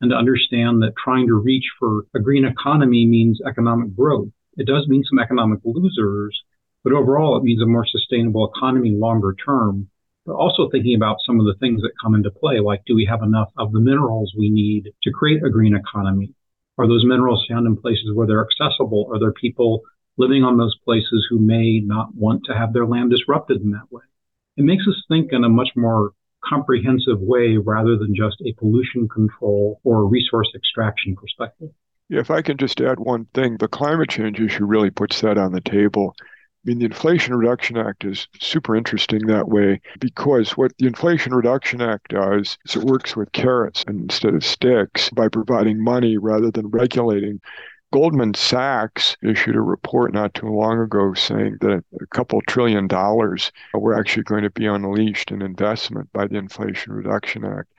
and 0.02 0.12
to 0.12 0.18
understand 0.18 0.82
that 0.82 0.92
trying 1.02 1.28
to 1.28 1.34
reach 1.34 1.64
for 1.80 2.04
a 2.14 2.20
green 2.20 2.44
economy 2.44 3.06
means 3.06 3.40
economic 3.48 3.96
growth. 3.96 4.28
It 4.58 4.68
does 4.68 4.86
mean 4.88 5.04
some 5.10 5.20
economic 5.20 5.60
losers, 5.64 6.38
but 6.84 6.92
overall 6.92 7.38
it 7.38 7.44
means 7.44 7.62
a 7.62 7.66
more 7.66 7.86
sustainable 7.86 8.52
economy 8.54 8.92
longer 8.92 9.34
term. 9.46 9.90
But 10.26 10.36
also 10.36 10.70
thinking 10.70 10.96
about 10.96 11.18
some 11.26 11.40
of 11.40 11.46
the 11.46 11.56
things 11.60 11.82
that 11.82 11.92
come 12.02 12.16
into 12.16 12.32
play, 12.32 12.60
like 12.60 12.84
do 12.86 12.96
we 12.96 13.06
have 13.06 13.24
enough 13.24 13.50
of 13.58 13.72
the 13.74 13.80
minerals 13.80 14.34
we 14.38 14.50
need 14.50 14.94
to 15.04 15.12
create 15.12 15.44
a 15.44 15.50
green 15.50 15.76
economy? 15.76 16.34
Are 16.78 16.88
those 16.88 17.06
minerals 17.06 17.46
found 17.50 17.68
in 17.68 17.78
places 17.78 18.12
where 18.14 18.26
they're 18.26 18.46
accessible? 18.46 19.10
Are 19.12 19.20
there 19.20 19.34
people 19.34 19.82
living 20.18 20.44
on 20.44 20.58
those 20.58 20.78
places 20.86 21.28
who 21.30 21.40
may 21.40 21.80
not 21.80 22.16
want 22.16 22.46
to 22.46 22.54
have 22.54 22.74
their 22.74 22.86
land 22.86 23.12
disrupted 23.12 23.62
in 23.62 23.72
that 23.72 23.92
way? 23.92 24.04
It 24.58 24.64
makes 24.64 24.88
us 24.88 25.04
think 25.08 25.34
in 25.34 25.44
a 25.44 25.50
much 25.50 25.70
more 25.76 26.12
comprehensive 26.44 27.20
way 27.20 27.58
rather 27.58 27.98
than 27.98 28.16
just 28.16 28.42
a 28.46 28.54
pollution 28.54 29.08
control 29.08 29.80
or 29.84 30.08
resource 30.08 30.52
extraction 30.56 31.16
perspective. 31.16 31.70
If 32.10 32.30
I 32.30 32.42
can 32.42 32.58
just 32.58 32.82
add 32.82 33.00
one 33.00 33.26
thing, 33.34 33.58
the 33.58 33.68
climate 33.68 34.10
change 34.10 34.40
issue 34.40 34.66
really 34.66 34.92
puts 34.92 35.22
that 35.22 35.38
on 35.38 35.54
the 35.54 35.62
table. 35.62 36.16
I 36.66 36.70
mean, 36.70 36.80
the 36.80 36.86
Inflation 36.86 37.36
Reduction 37.36 37.78
Act 37.78 38.06
is 38.06 38.28
super 38.40 38.74
interesting 38.74 39.28
that 39.28 39.50
way 39.50 39.82
because 40.00 40.52
what 40.52 40.72
the 40.78 40.88
Inflation 40.88 41.34
Reduction 41.34 41.82
Act 41.82 42.10
does 42.10 42.58
is 42.66 42.78
it 42.78 42.84
works 42.86 43.18
with 43.18 43.34
carrots 43.34 43.84
instead 43.86 44.34
of 44.34 44.46
sticks 44.46 45.10
by 45.10 45.28
providing 45.28 45.84
money 45.84 46.18
rather 46.18 46.52
than 46.52 46.70
regulating. 46.70 47.42
Goldman 47.92 48.34
Sachs 48.34 49.18
issued 49.22 49.58
a 49.58 49.62
report 49.62 50.14
not 50.14 50.34
too 50.34 50.48
long 50.48 50.80
ago 50.80 51.14
saying 51.14 51.58
that 51.60 51.84
a 52.02 52.08
couple 52.08 52.42
trillion 52.48 52.88
dollars 52.88 53.52
were 53.74 53.94
actually 53.94 54.24
going 54.24 54.44
to 54.44 54.50
be 54.50 54.66
unleashed 54.66 55.32
in 55.32 55.42
investment 55.42 56.12
by 56.14 56.28
the 56.28 56.38
Inflation 56.38 56.94
Reduction 56.94 57.44
Act. 57.44 57.70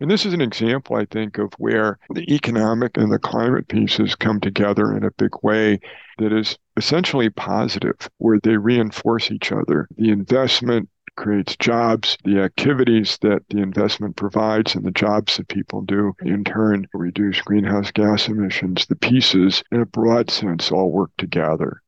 And 0.00 0.10
this 0.10 0.26
is 0.26 0.32
an 0.32 0.40
example, 0.40 0.96
I 0.96 1.04
think, 1.06 1.38
of 1.38 1.52
where 1.58 1.98
the 2.14 2.32
economic 2.34 2.96
and 2.96 3.12
the 3.12 3.18
climate 3.18 3.68
pieces 3.68 4.14
come 4.14 4.40
together 4.40 4.96
in 4.96 5.04
a 5.04 5.10
big 5.12 5.32
way 5.42 5.80
that 6.18 6.32
is 6.32 6.58
essentially 6.76 7.30
positive, 7.30 7.96
where 8.18 8.40
they 8.42 8.56
reinforce 8.56 9.30
each 9.30 9.52
other. 9.52 9.88
The 9.96 10.10
investment 10.10 10.88
creates 11.16 11.56
jobs, 11.56 12.16
the 12.24 12.40
activities 12.40 13.18
that 13.22 13.42
the 13.50 13.58
investment 13.58 14.16
provides 14.16 14.74
and 14.74 14.84
the 14.84 14.90
jobs 14.90 15.36
that 15.36 15.48
people 15.48 15.82
do 15.82 16.14
in 16.22 16.44
turn 16.44 16.88
reduce 16.94 17.40
greenhouse 17.42 17.90
gas 17.90 18.28
emissions. 18.28 18.86
The 18.86 18.96
pieces, 18.96 19.62
in 19.70 19.80
a 19.80 19.86
broad 19.86 20.30
sense, 20.30 20.70
all 20.70 20.90
work 20.90 21.10
together. 21.18 21.82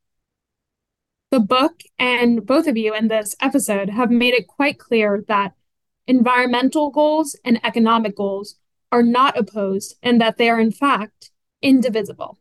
The 1.31 1.41
book 1.41 1.81
and 1.99 2.45
both 2.47 2.67
of 2.67 2.77
you 2.77 2.95
in 2.95 3.09
this 3.09 3.35
episode 3.41 3.89
have 3.89 4.11
made 4.11 4.35
it 4.35 4.47
quite 4.47 4.79
clear 4.79 5.25
that 5.27 5.53
environmental 6.07 6.91
goals 6.91 7.37
and 7.45 7.61
economic 7.65 8.17
goals 8.17 8.57
are 8.93 9.03
not 9.03 9.37
opposed 9.39 9.97
and 10.03 10.21
that 10.21 10.37
they 10.37 10.49
are, 10.49 10.61
in 10.61 10.73
fact, 10.73 11.31
indivisible. 11.63 12.39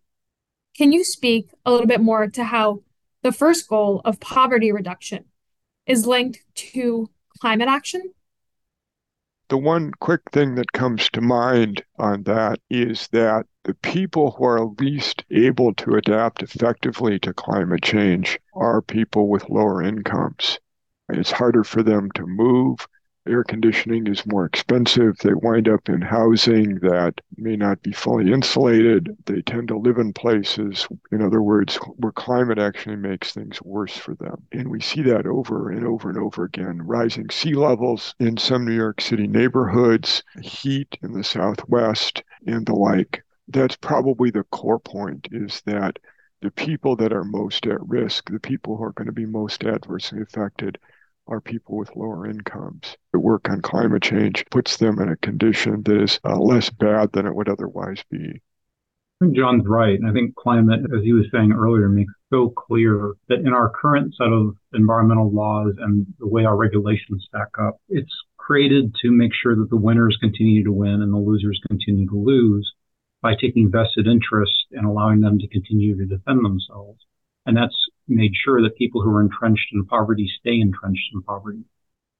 Can 0.75 0.91
you 0.91 1.03
speak 1.03 1.49
a 1.65 1.71
little 1.71 1.87
bit 1.87 2.01
more 2.01 2.27
to 2.27 2.43
how 2.43 2.83
the 3.21 3.31
first 3.31 3.67
goal 3.67 4.01
of 4.05 4.19
poverty 4.19 4.71
reduction 4.71 5.25
is 5.85 6.05
linked 6.07 6.39
to 6.55 7.09
climate 7.39 7.67
action? 7.67 8.13
The 9.49 9.57
one 9.57 9.91
quick 9.99 10.21
thing 10.31 10.55
that 10.55 10.71
comes 10.71 11.09
to 11.11 11.21
mind 11.21 11.83
on 11.99 12.23
that 12.23 12.59
is 12.69 13.07
that 13.09 13.45
the 13.63 13.75
people 13.75 14.31
who 14.31 14.45
are 14.45 14.65
least 14.79 15.23
able 15.29 15.73
to 15.75 15.95
adapt 15.95 16.41
effectively 16.41 17.19
to 17.19 17.33
climate 17.33 17.83
change 17.83 18.39
are 18.55 18.81
people 18.81 19.27
with 19.27 19.49
lower 19.49 19.83
incomes. 19.83 20.59
And 21.07 21.19
it's 21.19 21.31
harder 21.31 21.63
for 21.63 21.83
them 21.83 22.09
to 22.15 22.25
move 22.25 22.87
air 23.27 23.43
conditioning 23.43 24.07
is 24.07 24.25
more 24.25 24.45
expensive. 24.45 25.17
They 25.17 25.33
wind 25.33 25.69
up 25.69 25.87
in 25.87 26.01
housing 26.01 26.75
that 26.79 27.21
may 27.37 27.55
not 27.55 27.81
be 27.81 27.93
fully 27.93 28.31
insulated. 28.31 29.15
They 29.25 29.41
tend 29.41 29.69
to 29.69 29.77
live 29.77 29.97
in 29.97 30.13
places, 30.13 30.87
in 31.11 31.21
other 31.21 31.41
words, 31.41 31.75
where 31.97 32.11
climate 32.11 32.59
actually 32.59 32.97
makes 32.97 33.31
things 33.31 33.61
worse 33.61 33.95
for 33.95 34.15
them. 34.15 34.43
And 34.51 34.69
we 34.69 34.81
see 34.81 35.01
that 35.03 35.25
over 35.25 35.69
and 35.69 35.85
over 35.85 36.09
and 36.09 36.17
over 36.17 36.43
again. 36.43 36.81
Rising 36.81 37.29
sea 37.29 37.53
levels 37.53 38.13
in 38.19 38.37
some 38.37 38.65
New 38.65 38.75
York 38.75 38.99
City 38.99 39.27
neighborhoods, 39.27 40.23
heat 40.41 40.97
in 41.01 41.13
the 41.13 41.23
Southwest, 41.23 42.23
and 42.45 42.65
the 42.65 42.75
like. 42.75 43.23
That's 43.47 43.75
probably 43.77 44.31
the 44.31 44.43
core 44.45 44.79
point 44.79 45.29
is 45.31 45.61
that 45.65 45.99
the 46.41 46.51
people 46.51 46.97
that 46.97 47.13
are 47.13 47.23
most 47.23 47.65
at 47.67 47.87
risk, 47.87 48.29
the 48.29 48.39
people 48.39 48.75
who 48.75 48.83
are 48.83 48.91
going 48.91 49.05
to 49.07 49.13
be 49.13 49.25
most 49.25 49.63
adversely 49.63 50.21
affected, 50.21 50.77
are 51.27 51.41
people 51.41 51.77
with 51.77 51.95
lower 51.95 52.27
incomes. 52.27 52.97
The 53.11 53.19
work 53.19 53.49
on 53.49 53.61
climate 53.61 54.03
change 54.03 54.45
puts 54.51 54.77
them 54.77 54.99
in 54.99 55.09
a 55.09 55.17
condition 55.17 55.83
that 55.83 56.01
is 56.01 56.19
uh, 56.23 56.37
less 56.37 56.69
bad 56.69 57.11
than 57.13 57.25
it 57.25 57.35
would 57.35 57.49
otherwise 57.49 58.03
be. 58.09 58.41
I 59.21 59.25
think 59.25 59.37
John's 59.37 59.65
right. 59.65 59.97
And 59.97 60.09
I 60.09 60.11
think 60.11 60.35
climate, 60.35 60.81
as 60.95 61.03
he 61.03 61.13
was 61.13 61.25
saying 61.31 61.53
earlier, 61.53 61.87
makes 61.87 62.13
so 62.29 62.49
clear 62.49 63.13
that 63.29 63.39
in 63.39 63.53
our 63.53 63.69
current 63.69 64.13
set 64.15 64.27
of 64.27 64.57
environmental 64.73 65.31
laws 65.31 65.75
and 65.79 66.05
the 66.19 66.27
way 66.27 66.43
our 66.45 66.57
regulations 66.57 67.25
stack 67.27 67.49
up, 67.59 67.79
it's 67.87 68.11
created 68.37 68.93
to 69.01 69.11
make 69.11 69.31
sure 69.33 69.55
that 69.55 69.69
the 69.69 69.77
winners 69.77 70.17
continue 70.19 70.63
to 70.63 70.73
win 70.73 71.01
and 71.01 71.13
the 71.13 71.17
losers 71.17 71.61
continue 71.69 72.07
to 72.09 72.17
lose 72.17 72.73
by 73.21 73.33
taking 73.35 73.71
vested 73.71 74.05
interest 74.05 74.65
and 74.71 74.85
allowing 74.85 75.21
them 75.21 75.39
to 75.39 75.47
continue 75.47 75.95
to 75.95 76.05
defend 76.05 76.43
themselves. 76.43 76.99
And 77.45 77.55
that's 77.55 77.75
made 78.07 78.33
sure 78.35 78.61
that 78.61 78.77
people 78.77 79.01
who 79.01 79.09
are 79.09 79.21
entrenched 79.21 79.67
in 79.73 79.85
poverty 79.85 80.31
stay 80.39 80.59
entrenched 80.59 81.09
in 81.13 81.21
poverty. 81.21 81.63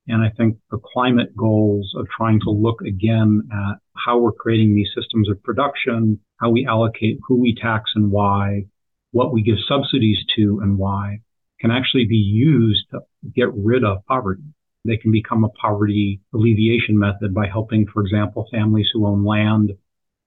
And 0.08 0.22
I 0.22 0.30
think 0.36 0.58
the 0.70 0.80
climate 0.80 1.36
goals 1.36 1.94
of 1.98 2.08
trying 2.10 2.42
to 2.42 2.50
look 2.50 2.82
again 2.82 3.48
at 3.52 3.76
how 3.96 4.20
we're 4.20 4.34
creating 4.34 4.76
these 4.76 4.90
systems 4.96 5.30
of 5.30 5.42
production, 5.44 6.20
how 6.38 6.50
we 6.50 6.66
allocate 6.68 7.20
who 7.26 7.40
we 7.40 7.56
tax 7.56 7.92
and 7.96 8.12
why, 8.12 8.66
what 9.12 9.32
we 9.32 9.44
give 9.44 9.58
subsidies 9.68 10.18
to 10.36 10.60
and 10.62 10.78
why 10.78 11.20
can 11.62 11.72
actually 11.72 12.06
be 12.06 12.18
used 12.18 12.86
to 12.92 13.00
get 13.34 13.48
rid 13.54 13.86
of 13.86 14.06
poverty. 14.06 14.44
They 14.84 14.98
can 14.98 15.14
become 15.14 15.46
a 15.46 15.50
poverty 15.50 16.20
alleviation 16.34 17.00
method 17.00 17.34
by 17.34 17.48
helping, 17.48 17.88
for 17.88 18.02
example, 18.02 18.50
families 18.52 18.90
who 18.94 19.08
own 19.08 19.24
land 19.24 19.72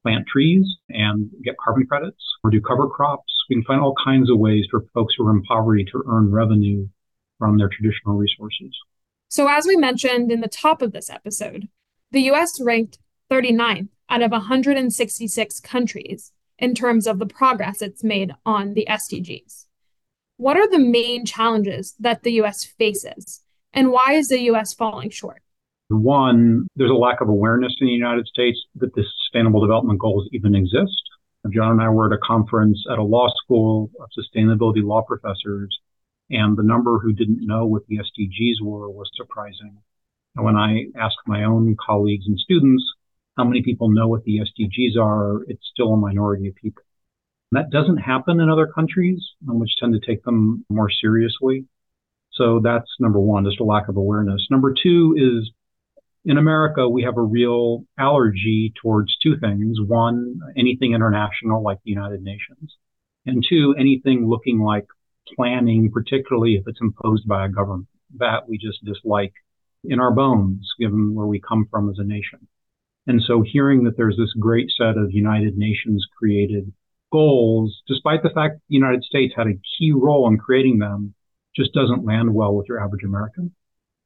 plant 0.03 0.27
trees 0.27 0.65
and 0.89 1.31
get 1.45 1.57
carbon 1.63 1.87
credits 1.87 2.23
or 2.43 2.51
do 2.51 2.61
cover 2.63 2.89
crops 2.89 3.35
we 3.49 3.57
can 3.57 3.65
find 3.65 3.81
all 3.81 3.95
kinds 4.05 4.31
of 4.31 4.39
ways 4.39 4.67
for 4.71 4.85
folks 4.95 5.15
who 5.17 5.27
are 5.27 5.31
in 5.31 5.43
poverty 5.43 5.85
to 5.93 6.03
earn 6.09 6.31
revenue 6.31 6.87
from 7.39 7.59
their 7.59 7.69
traditional 7.69 8.17
resources. 8.17 8.77
So, 9.29 9.49
as 9.49 9.67
we 9.67 9.77
mentioned 9.77 10.31
in 10.31 10.41
the 10.41 10.49
top 10.49 10.83
of 10.83 10.93
this 10.93 11.11
episode, 11.11 11.69
the 12.11 12.23
US 12.31 12.61
ranked 12.61 12.99
39th 13.31 13.89
out 14.09 14.23
of 14.23 14.31
166 14.31 15.61
countries 15.61 16.33
in 16.59 16.75
terms 16.75 17.07
of 17.07 17.19
the 17.19 17.27
progress 17.27 17.83
it's 17.83 18.05
made 18.05 18.33
on 18.45 18.75
the 18.75 18.87
SDGs. 18.89 19.67
What 20.37 20.57
are 20.57 20.71
the 20.71 20.79
main 20.79 21.25
challenges 21.25 21.95
that 21.99 22.23
the 22.23 22.33
US 22.43 22.65
faces, 22.65 23.43
and 23.73 23.91
why 23.91 24.13
is 24.13 24.29
the 24.29 24.41
US 24.43 24.75
falling 24.75 25.11
short? 25.11 25.43
One, 25.89 26.67
there's 26.77 26.91
a 26.91 26.95
lack 26.95 27.21
of 27.21 27.29
awareness 27.29 27.77
in 27.81 27.87
the 27.87 27.93
United 27.93 28.27
States 28.27 28.59
that 28.77 28.95
the 28.95 29.05
Sustainable 29.25 29.61
Development 29.61 29.99
Goals 29.99 30.29
even 30.33 30.55
exist. 30.55 31.03
John 31.53 31.73
and 31.73 31.83
I 31.83 31.89
were 31.89 32.13
at 32.13 32.17
a 32.17 32.27
conference 32.27 32.85
at 32.91 32.99
a 32.99 33.03
law 33.03 33.29
school 33.43 33.91
of 34.01 34.09
sustainability 34.17 34.85
law 34.85 35.03
professors, 35.03 35.79
and 36.31 36.57
the 36.57 36.63
number 36.63 36.99
who 36.99 37.13
didn't 37.13 37.47
know 37.47 37.67
what 37.67 37.87
the 37.87 37.99
SDGs 37.99 38.63
were 38.63 38.91
was 38.91 39.11
surprising. 39.15 39.79
And 40.35 40.45
when 40.45 40.57
I 40.57 40.87
asked 40.97 41.17
my 41.27 41.45
own 41.45 41.77
colleagues 41.85 42.27
and 42.27 42.39
students 42.39 42.85
how 43.37 43.45
many 43.45 43.63
people 43.63 43.91
know 43.91 44.09
what 44.09 44.25
the 44.25 44.39
SDGs 44.39 44.99
are, 45.01 45.43
it's 45.49 45.67
still 45.73 45.93
a 45.93 45.97
minority 45.97 46.49
of 46.49 46.55
people. 46.55 46.83
And 47.53 47.63
that 47.63 47.71
doesn't 47.71 47.99
happen 47.99 48.41
in 48.41 48.51
other 48.51 48.67
countries, 48.67 49.23
which 49.47 49.77
tend 49.79 49.95
to 49.95 50.07
take 50.07 50.25
them 50.25 50.65
more 50.69 50.91
seriously. 50.91 51.67
So 52.33 52.61
that's 52.63 52.91
number 52.99 53.21
one, 53.21 53.45
just 53.45 53.61
a 53.61 53.65
lack 53.65 53.89
of 53.89 53.97
awareness. 53.97 54.47
Number 54.51 54.75
two 54.75 55.15
is 55.17 55.51
in 56.27 56.39
America, 56.39 56.89
we 56.89 57.05
have 57.05 57.17
a 57.17 57.23
real 57.23 57.85
allergy 57.97 58.75
towards 58.83 59.17
two 59.23 59.39
things. 59.39 59.79
One, 59.81 60.41
anything 60.59 60.93
international 60.93 61.63
like 61.63 61.79
the 61.85 61.93
United 61.93 62.21
Nations. 62.21 62.75
And 63.25 63.45
two, 63.49 63.77
anything 63.79 64.29
looking 64.29 64.59
like 64.59 64.87
planning, 65.37 65.91
particularly 65.93 66.57
if 66.57 66.65
it's 66.67 66.81
imposed 66.81 67.29
by 67.29 67.47
a 67.47 67.49
government. 67.49 67.87
That 68.19 68.49
we 68.49 68.59
just 68.59 68.85
dislike 68.85 69.35
in 69.85 70.01
our 70.01 70.13
bones, 70.13 70.69
given 70.81 71.15
where 71.15 71.27
we 71.27 71.41
come 71.41 71.69
from 71.71 71.89
as 71.91 71.99
a 71.99 72.05
nation. 72.05 72.49
And 73.07 73.23
so 73.23 73.43
hearing 73.43 73.85
that 73.85 73.97
there's 73.97 74.17
this 74.17 74.33
great 74.39 74.71
set 74.77 74.97
of 74.97 75.13
United 75.13 75.57
Nations 75.57 76.05
created 76.19 76.73
goals, 77.13 77.83
despite 77.87 78.25
the 78.25 78.31
fact 78.31 78.57
the 78.69 78.75
United 78.75 79.05
States 79.05 79.33
had 79.37 79.47
a 79.47 79.61
key 79.79 79.93
role 79.93 80.27
in 80.29 80.39
creating 80.39 80.81
them, 80.81 81.15
just 81.55 81.73
doesn't 81.73 82.05
land 82.05 82.35
well 82.35 82.53
with 82.55 82.67
your 82.69 82.83
average 82.83 83.05
American. 83.05 83.55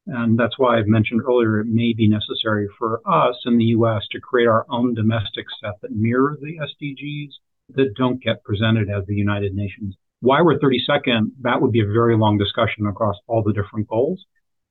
And 0.07 0.37
that's 0.37 0.57
why 0.57 0.77
I've 0.77 0.87
mentioned 0.87 1.21
earlier 1.27 1.59
it 1.59 1.67
may 1.67 1.93
be 1.93 2.07
necessary 2.07 2.67
for 2.77 3.01
us 3.05 3.35
in 3.45 3.57
the 3.57 3.65
US 3.65 4.03
to 4.11 4.19
create 4.19 4.47
our 4.47 4.65
own 4.69 4.93
domestic 4.93 5.45
set 5.61 5.79
that 5.81 5.91
mirror 5.91 6.37
the 6.41 6.57
SDGs 6.57 7.33
that 7.75 7.93
don't 7.95 8.21
get 8.21 8.43
presented 8.43 8.89
as 8.89 9.05
the 9.05 9.15
United 9.15 9.53
Nations. 9.53 9.95
Why 10.21 10.41
we're 10.41 10.59
32nd, 10.59 11.31
that 11.41 11.61
would 11.61 11.71
be 11.71 11.81
a 11.81 11.85
very 11.85 12.17
long 12.17 12.37
discussion 12.37 12.85
across 12.87 13.15
all 13.27 13.43
the 13.43 13.53
different 13.53 13.87
goals. 13.87 14.25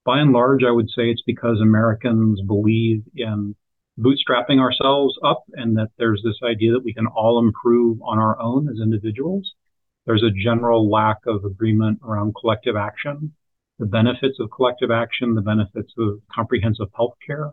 By 0.04 0.20
and 0.20 0.32
large, 0.32 0.62
I 0.64 0.70
would 0.70 0.88
say 0.88 1.10
it's 1.10 1.22
because 1.26 1.60
Americans 1.60 2.40
believe 2.46 3.02
in 3.14 3.54
bootstrapping 3.98 4.58
ourselves 4.58 5.18
up 5.24 5.44
and 5.54 5.76
that 5.76 5.90
there's 5.98 6.22
this 6.24 6.38
idea 6.42 6.72
that 6.72 6.84
we 6.84 6.94
can 6.94 7.06
all 7.06 7.38
improve 7.38 8.00
on 8.02 8.18
our 8.18 8.40
own 8.40 8.68
as 8.68 8.80
individuals. 8.82 9.52
There's 10.06 10.22
a 10.22 10.30
general 10.30 10.90
lack 10.90 11.18
of 11.26 11.44
agreement 11.44 12.00
around 12.02 12.34
collective 12.40 12.76
action, 12.76 13.34
the 13.80 13.86
benefits 13.86 14.38
of 14.38 14.50
collective 14.54 14.90
action, 14.90 15.34
the 15.34 15.40
benefits 15.40 15.92
of 15.98 16.20
comprehensive 16.32 16.88
health 16.94 17.14
care, 17.26 17.50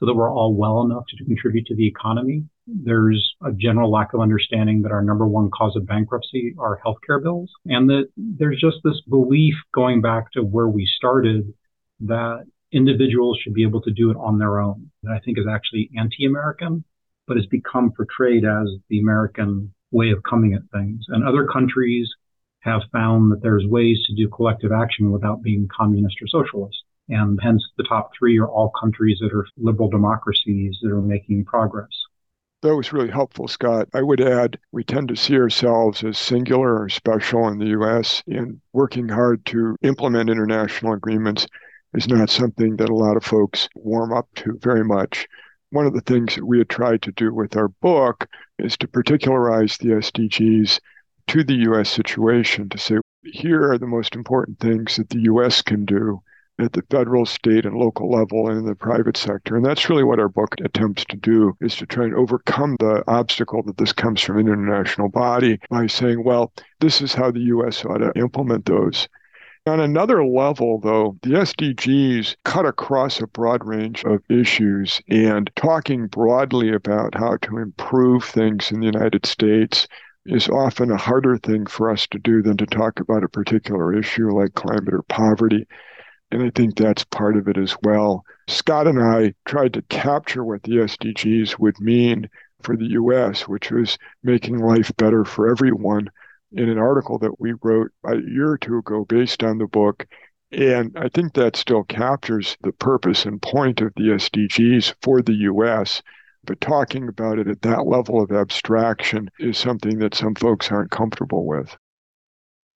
so 0.00 0.06
that 0.06 0.14
we're 0.14 0.32
all 0.32 0.54
well 0.54 0.82
enough 0.82 1.04
to 1.08 1.24
contribute 1.24 1.66
to 1.66 1.76
the 1.76 1.86
economy. 1.86 2.44
There's 2.66 3.34
a 3.44 3.52
general 3.52 3.90
lack 3.90 4.12
of 4.14 4.20
understanding 4.20 4.82
that 4.82 4.90
our 4.92 5.02
number 5.02 5.26
one 5.26 5.50
cause 5.50 5.76
of 5.76 5.86
bankruptcy 5.86 6.54
are 6.58 6.80
healthcare 6.84 7.22
bills, 7.22 7.50
and 7.66 7.88
that 7.90 8.08
there's 8.16 8.60
just 8.60 8.78
this 8.82 9.00
belief 9.08 9.54
going 9.72 10.00
back 10.00 10.32
to 10.32 10.42
where 10.42 10.66
we 10.68 10.88
started 10.96 11.52
that 12.00 12.44
individuals 12.72 13.38
should 13.40 13.54
be 13.54 13.62
able 13.62 13.80
to 13.82 13.92
do 13.92 14.10
it 14.10 14.16
on 14.16 14.38
their 14.38 14.60
own. 14.60 14.90
That 15.02 15.12
I 15.12 15.20
think 15.20 15.38
is 15.38 15.46
actually 15.48 15.90
anti-American, 15.96 16.84
but 17.26 17.36
has 17.36 17.46
become 17.46 17.92
portrayed 17.92 18.44
as 18.44 18.68
the 18.88 19.00
American 19.00 19.72
way 19.90 20.10
of 20.10 20.22
coming 20.28 20.54
at 20.54 20.62
things. 20.72 21.04
And 21.08 21.22
other 21.26 21.46
countries 21.46 22.08
have 22.66 22.82
found 22.92 23.32
that 23.32 23.40
there's 23.42 23.66
ways 23.66 23.98
to 24.06 24.14
do 24.14 24.28
collective 24.28 24.72
action 24.72 25.10
without 25.10 25.42
being 25.42 25.68
communist 25.68 26.20
or 26.20 26.26
socialist. 26.26 26.82
And 27.08 27.38
hence 27.40 27.64
the 27.76 27.84
top 27.84 28.10
three 28.18 28.38
are 28.38 28.48
all 28.48 28.72
countries 28.78 29.18
that 29.20 29.32
are 29.32 29.46
liberal 29.56 29.88
democracies 29.88 30.76
that 30.82 30.90
are 30.90 31.00
making 31.00 31.44
progress. 31.44 31.88
That 32.62 32.74
was 32.74 32.92
really 32.92 33.10
helpful, 33.10 33.46
Scott. 33.46 33.88
I 33.94 34.02
would 34.02 34.20
add 34.20 34.58
we 34.72 34.82
tend 34.82 35.08
to 35.08 35.16
see 35.16 35.36
ourselves 35.36 36.02
as 36.02 36.18
singular 36.18 36.82
or 36.82 36.88
special 36.88 37.46
in 37.48 37.58
the 37.58 37.66
U.S. 37.66 38.22
in 38.26 38.60
working 38.72 39.08
hard 39.08 39.44
to 39.46 39.76
implement 39.82 40.30
international 40.30 40.94
agreements 40.94 41.46
is 41.94 42.08
not 42.08 42.28
something 42.28 42.76
that 42.76 42.88
a 42.88 42.94
lot 42.94 43.16
of 43.16 43.24
folks 43.24 43.68
warm 43.76 44.12
up 44.12 44.28
to 44.36 44.58
very 44.60 44.84
much. 44.84 45.28
One 45.70 45.86
of 45.86 45.94
the 45.94 46.00
things 46.00 46.34
that 46.34 46.44
we 46.44 46.58
had 46.58 46.68
tried 46.68 47.02
to 47.02 47.12
do 47.12 47.32
with 47.32 47.56
our 47.56 47.68
book 47.68 48.26
is 48.58 48.76
to 48.78 48.88
particularize 48.88 49.76
the 49.76 49.90
SDGs 49.90 50.80
to 51.28 51.44
the 51.44 51.54
U.S. 51.54 51.88
situation 51.88 52.68
to 52.68 52.78
say, 52.78 52.96
here 53.24 53.70
are 53.70 53.78
the 53.78 53.86
most 53.86 54.14
important 54.14 54.60
things 54.60 54.96
that 54.96 55.10
the 55.10 55.20
U.S. 55.20 55.62
can 55.62 55.84
do 55.84 56.22
at 56.58 56.72
the 56.72 56.82
federal, 56.90 57.26
state, 57.26 57.66
and 57.66 57.76
local 57.76 58.10
level 58.10 58.48
and 58.48 58.58
in 58.58 58.64
the 58.64 58.74
private 58.74 59.16
sector. 59.16 59.56
And 59.56 59.64
that's 59.64 59.90
really 59.90 60.04
what 60.04 60.18
our 60.18 60.28
book 60.28 60.54
attempts 60.62 61.04
to 61.06 61.16
do 61.16 61.56
is 61.60 61.76
to 61.76 61.86
try 61.86 62.04
and 62.04 62.14
overcome 62.14 62.76
the 62.80 63.04
obstacle 63.06 63.62
that 63.64 63.76
this 63.76 63.92
comes 63.92 64.22
from 64.22 64.38
an 64.38 64.48
international 64.48 65.08
body 65.08 65.58
by 65.68 65.86
saying, 65.86 66.24
well, 66.24 66.52
this 66.80 67.02
is 67.02 67.12
how 67.12 67.30
the 67.30 67.40
US 67.40 67.84
ought 67.84 67.98
to 67.98 68.12
implement 68.16 68.64
those. 68.64 69.08
On 69.66 69.80
another 69.80 70.24
level, 70.24 70.78
though, 70.78 71.18
the 71.22 71.30
SDGs 71.30 72.36
cut 72.44 72.64
across 72.64 73.20
a 73.20 73.26
broad 73.26 73.66
range 73.66 74.04
of 74.04 74.22
issues 74.30 75.02
and 75.08 75.50
talking 75.56 76.06
broadly 76.06 76.72
about 76.72 77.16
how 77.16 77.36
to 77.38 77.58
improve 77.58 78.24
things 78.24 78.70
in 78.70 78.78
the 78.78 78.86
United 78.86 79.26
States 79.26 79.88
is 80.28 80.48
often 80.48 80.90
a 80.90 80.96
harder 80.96 81.38
thing 81.38 81.66
for 81.66 81.90
us 81.90 82.06
to 82.08 82.18
do 82.18 82.42
than 82.42 82.56
to 82.56 82.66
talk 82.66 83.00
about 83.00 83.24
a 83.24 83.28
particular 83.28 83.94
issue 83.94 84.30
like 84.30 84.54
climate 84.54 84.94
or 84.94 85.02
poverty. 85.02 85.66
And 86.30 86.42
I 86.42 86.50
think 86.50 86.76
that's 86.76 87.04
part 87.04 87.36
of 87.36 87.48
it 87.48 87.56
as 87.56 87.76
well. 87.82 88.24
Scott 88.48 88.86
and 88.86 89.00
I 89.00 89.34
tried 89.44 89.74
to 89.74 89.82
capture 89.82 90.44
what 90.44 90.62
the 90.64 90.78
SDGs 90.78 91.58
would 91.58 91.80
mean 91.80 92.28
for 92.62 92.76
the 92.76 92.90
US, 92.90 93.46
which 93.46 93.70
was 93.70 93.98
making 94.22 94.58
life 94.58 94.90
better 94.96 95.24
for 95.24 95.48
everyone, 95.48 96.10
in 96.52 96.68
an 96.68 96.78
article 96.78 97.18
that 97.18 97.40
we 97.40 97.54
wrote 97.62 97.90
a 98.04 98.16
year 98.16 98.50
or 98.50 98.58
two 98.58 98.78
ago 98.78 99.04
based 99.04 99.42
on 99.42 99.58
the 99.58 99.66
book. 99.66 100.06
And 100.52 100.96
I 100.96 101.08
think 101.08 101.34
that 101.34 101.56
still 101.56 101.84
captures 101.84 102.56
the 102.62 102.72
purpose 102.72 103.26
and 103.26 103.42
point 103.42 103.80
of 103.80 103.92
the 103.94 104.10
SDGs 104.10 104.94
for 105.02 105.22
the 105.22 105.34
US. 105.34 106.02
But 106.46 106.60
talking 106.60 107.08
about 107.08 107.38
it 107.38 107.48
at 107.48 107.62
that 107.62 107.86
level 107.86 108.22
of 108.22 108.32
abstraction 108.32 109.30
is 109.38 109.58
something 109.58 109.98
that 109.98 110.14
some 110.14 110.34
folks 110.34 110.70
aren't 110.70 110.90
comfortable 110.90 111.44
with. 111.44 111.76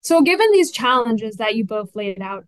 So, 0.02 0.22
given 0.22 0.50
these 0.52 0.70
challenges 0.70 1.36
that 1.36 1.54
you 1.54 1.64
both 1.64 1.94
laid 1.94 2.20
out, 2.20 2.46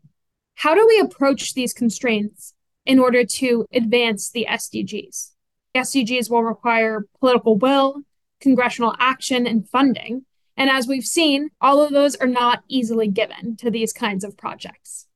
how 0.57 0.75
do 0.75 0.87
we 0.87 1.01
approach 1.01 1.55
these 1.55 1.73
constraints 1.73 2.55
in 2.85 2.99
order 2.99 3.25
to 3.25 3.67
advance 3.73 4.31
the 4.31 4.47
SDGs? 4.49 5.31
The 5.75 5.81
SDGs 5.81 6.31
will 6.31 6.43
require 6.43 7.07
political 7.21 7.57
will, 7.57 8.03
congressional 8.41 8.95
action, 8.99 9.47
and 9.47 9.69
funding. 9.69 10.25
And 10.57 10.69
as 10.69 10.87
we've 10.87 11.05
seen, 11.05 11.51
all 11.61 11.81
of 11.81 11.93
those 11.93 12.17
are 12.17 12.27
not 12.27 12.65
easily 12.69 13.09
given 13.09 13.57
to 13.57 13.71
these 13.71 13.93
kinds 13.93 14.25
of 14.25 14.37
projects. 14.37 15.07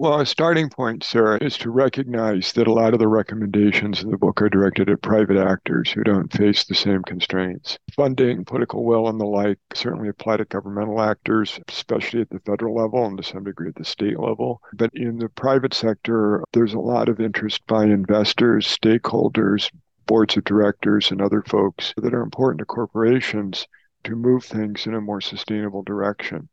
Well, 0.00 0.18
a 0.18 0.24
starting 0.24 0.70
point, 0.70 1.04
Sarah, 1.04 1.36
is 1.42 1.58
to 1.58 1.70
recognize 1.70 2.54
that 2.54 2.66
a 2.66 2.72
lot 2.72 2.94
of 2.94 3.00
the 3.00 3.06
recommendations 3.06 4.02
in 4.02 4.10
the 4.10 4.16
book 4.16 4.40
are 4.40 4.48
directed 4.48 4.88
at 4.88 5.02
private 5.02 5.36
actors 5.36 5.92
who 5.92 6.02
don't 6.02 6.32
face 6.32 6.64
the 6.64 6.74
same 6.74 7.02
constraints. 7.02 7.78
Funding, 7.94 8.46
political 8.46 8.82
will, 8.82 9.08
and 9.08 9.20
the 9.20 9.26
like 9.26 9.58
certainly 9.74 10.08
apply 10.08 10.38
to 10.38 10.46
governmental 10.46 11.02
actors, 11.02 11.60
especially 11.68 12.22
at 12.22 12.30
the 12.30 12.40
federal 12.46 12.74
level 12.74 13.04
and 13.04 13.18
to 13.18 13.22
some 13.22 13.44
degree 13.44 13.68
at 13.68 13.74
the 13.74 13.84
state 13.84 14.18
level. 14.18 14.62
But 14.72 14.88
in 14.94 15.18
the 15.18 15.28
private 15.28 15.74
sector, 15.74 16.42
there's 16.54 16.72
a 16.72 16.80
lot 16.80 17.10
of 17.10 17.20
interest 17.20 17.66
by 17.66 17.84
investors, 17.84 18.66
stakeholders, 18.66 19.70
boards 20.06 20.34
of 20.34 20.44
directors, 20.44 21.10
and 21.10 21.20
other 21.20 21.42
folks 21.42 21.92
that 21.98 22.14
are 22.14 22.22
important 22.22 22.60
to 22.60 22.64
corporations 22.64 23.66
to 24.04 24.16
move 24.16 24.44
things 24.46 24.86
in 24.86 24.94
a 24.94 25.00
more 25.02 25.20
sustainable 25.20 25.82
direction. 25.82 26.48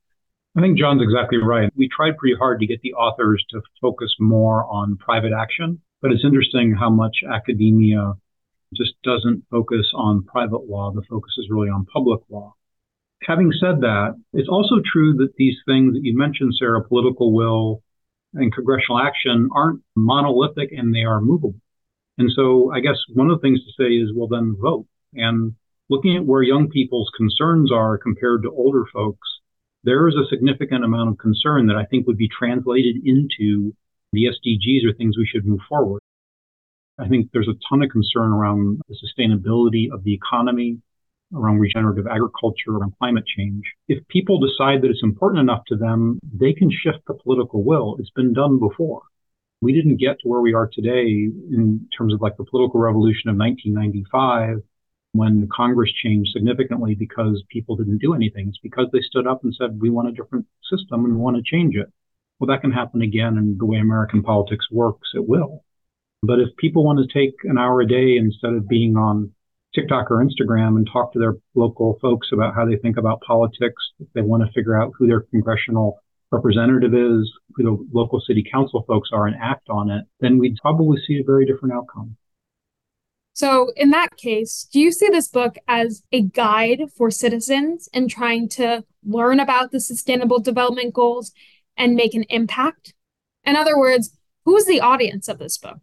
I 0.57 0.61
think 0.61 0.79
John's 0.79 1.03
exactly 1.03 1.37
right. 1.37 1.71
We 1.75 1.87
tried 1.87 2.17
pretty 2.17 2.35
hard 2.35 2.59
to 2.61 2.65
get 2.67 2.81
the 2.81 2.93
authors 2.93 3.45
to 3.51 3.61
focus 3.79 4.15
more 4.19 4.65
on 4.65 4.97
private 4.97 5.31
action, 5.31 5.81
but 6.01 6.11
it's 6.11 6.25
interesting 6.25 6.73
how 6.73 6.89
much 6.89 7.17
academia 7.31 8.13
just 8.75 8.93
doesn't 9.03 9.43
focus 9.51 9.85
on 9.93 10.23
private 10.23 10.67
law. 10.67 10.91
The 10.91 11.03
focus 11.07 11.33
is 11.37 11.51
really 11.51 11.69
on 11.69 11.85
public 11.85 12.21
law. 12.29 12.55
Having 13.23 13.51
said 13.59 13.81
that, 13.81 14.15
it's 14.33 14.49
also 14.49 14.75
true 14.83 15.13
that 15.17 15.35
these 15.37 15.57
things 15.67 15.93
that 15.93 16.03
you 16.03 16.17
mentioned, 16.17 16.55
Sarah, 16.57 16.83
political 16.83 17.31
will 17.33 17.83
and 18.33 18.51
congressional 18.51 18.99
action 18.99 19.49
aren't 19.53 19.81
monolithic 19.95 20.71
and 20.71 20.93
they 20.93 21.03
are 21.03 21.21
movable. 21.21 21.61
And 22.17 22.31
so 22.35 22.71
I 22.73 22.79
guess 22.79 22.97
one 23.13 23.29
of 23.29 23.39
the 23.39 23.41
things 23.41 23.59
to 23.59 23.83
say 23.83 23.93
is, 23.93 24.09
well, 24.15 24.27
then 24.27 24.55
vote. 24.59 24.87
And 25.13 25.53
looking 25.87 26.17
at 26.17 26.25
where 26.25 26.41
young 26.41 26.67
people's 26.69 27.11
concerns 27.15 27.71
are 27.71 27.99
compared 27.99 28.41
to 28.41 28.49
older 28.49 28.85
folks, 28.91 29.27
there 29.83 30.07
is 30.07 30.15
a 30.15 30.27
significant 30.29 30.83
amount 30.83 31.09
of 31.09 31.17
concern 31.17 31.67
that 31.67 31.75
I 31.75 31.85
think 31.85 32.07
would 32.07 32.17
be 32.17 32.29
translated 32.29 32.97
into 33.05 33.73
the 34.11 34.25
SDGs 34.25 34.89
or 34.89 34.93
things 34.93 35.17
we 35.17 35.27
should 35.27 35.45
move 35.45 35.59
forward. 35.67 36.01
I 36.99 37.07
think 37.07 37.29
there's 37.31 37.47
a 37.47 37.59
ton 37.69 37.83
of 37.83 37.89
concern 37.89 38.31
around 38.31 38.81
the 38.89 38.95
sustainability 38.95 39.91
of 39.93 40.03
the 40.03 40.13
economy, 40.13 40.81
around 41.33 41.59
regenerative 41.59 42.07
agriculture, 42.07 42.71
around 42.71 42.93
climate 42.97 43.25
change. 43.27 43.63
If 43.87 44.07
people 44.07 44.39
decide 44.39 44.81
that 44.81 44.89
it's 44.89 45.03
important 45.03 45.41
enough 45.41 45.63
to 45.67 45.75
them, 45.75 46.19
they 46.33 46.53
can 46.53 46.71
shift 46.71 46.99
the 47.07 47.13
political 47.13 47.63
will. 47.63 47.97
It's 47.99 48.09
been 48.11 48.33
done 48.33 48.59
before. 48.59 49.01
We 49.61 49.73
didn't 49.73 49.97
get 49.97 50.19
to 50.21 50.27
where 50.27 50.41
we 50.41 50.53
are 50.53 50.69
today 50.71 51.07
in 51.07 51.87
terms 51.95 52.13
of 52.13 52.21
like 52.21 52.37
the 52.37 52.45
political 52.45 52.79
revolution 52.79 53.29
of 53.29 53.37
1995 53.37 54.63
when 55.17 55.49
Congress 55.53 55.91
changed 55.91 56.31
significantly 56.31 56.95
because 56.95 57.43
people 57.49 57.75
didn't 57.75 57.97
do 57.97 58.13
anything. 58.13 58.47
It's 58.49 58.59
because 58.59 58.87
they 58.93 59.01
stood 59.01 59.27
up 59.27 59.43
and 59.43 59.53
said, 59.53 59.81
we 59.81 59.89
want 59.89 60.07
a 60.07 60.11
different 60.11 60.45
system 60.69 61.05
and 61.05 61.15
we 61.15 61.21
want 61.21 61.37
to 61.37 61.43
change 61.43 61.75
it. 61.75 61.91
Well, 62.39 62.47
that 62.47 62.61
can 62.61 62.71
happen 62.71 63.01
again. 63.01 63.37
And 63.37 63.59
the 63.59 63.65
way 63.65 63.77
American 63.77 64.23
politics 64.23 64.67
works, 64.71 65.09
it 65.13 65.27
will. 65.27 65.63
But 66.23 66.39
if 66.39 66.55
people 66.57 66.83
want 66.83 66.99
to 66.99 67.13
take 67.13 67.35
an 67.43 67.57
hour 67.57 67.81
a 67.81 67.87
day 67.87 68.17
instead 68.17 68.53
of 68.53 68.67
being 68.67 68.95
on 68.95 69.33
TikTok 69.75 70.09
or 70.09 70.23
Instagram 70.23 70.77
and 70.77 70.89
talk 70.91 71.13
to 71.13 71.19
their 71.19 71.35
local 71.55 71.99
folks 72.01 72.29
about 72.31 72.55
how 72.55 72.65
they 72.65 72.77
think 72.77 72.97
about 72.97 73.21
politics, 73.21 73.81
if 73.99 74.07
they 74.13 74.21
want 74.21 74.43
to 74.43 74.51
figure 74.53 74.79
out 74.79 74.93
who 74.97 75.07
their 75.07 75.21
congressional 75.21 75.99
representative 76.31 76.93
is, 76.93 77.31
who 77.55 77.63
the 77.63 77.87
local 77.93 78.19
city 78.19 78.43
council 78.51 78.83
folks 78.87 79.09
are 79.13 79.27
and 79.27 79.35
act 79.41 79.69
on 79.69 79.89
it, 79.89 80.05
then 80.19 80.37
we'd 80.37 80.57
probably 80.61 80.97
see 81.07 81.19
a 81.19 81.23
very 81.23 81.45
different 81.45 81.73
outcome. 81.73 82.17
So, 83.37 83.71
in 83.75 83.91
that 83.91 84.17
case, 84.17 84.67
do 84.73 84.79
you 84.79 84.91
see 84.91 85.09
this 85.09 85.27
book 85.27 85.57
as 85.67 86.01
a 86.11 86.23
guide 86.23 86.85
for 86.97 87.11
citizens 87.11 87.87
in 87.93 88.07
trying 88.07 88.49
to 88.49 88.83
learn 89.05 89.39
about 89.39 89.69
the 89.69 89.79
sustainable 89.79 90.39
development 90.39 90.95
goals 90.95 91.33
and 91.77 91.93
make 91.93 92.15
an 92.15 92.23
impact? 92.29 92.95
In 93.45 93.55
other 93.55 93.77
words, 93.77 94.17
who's 94.43 94.65
the 94.65 94.81
audience 94.81 95.27
of 95.27 95.37
this 95.37 95.59
book? 95.59 95.77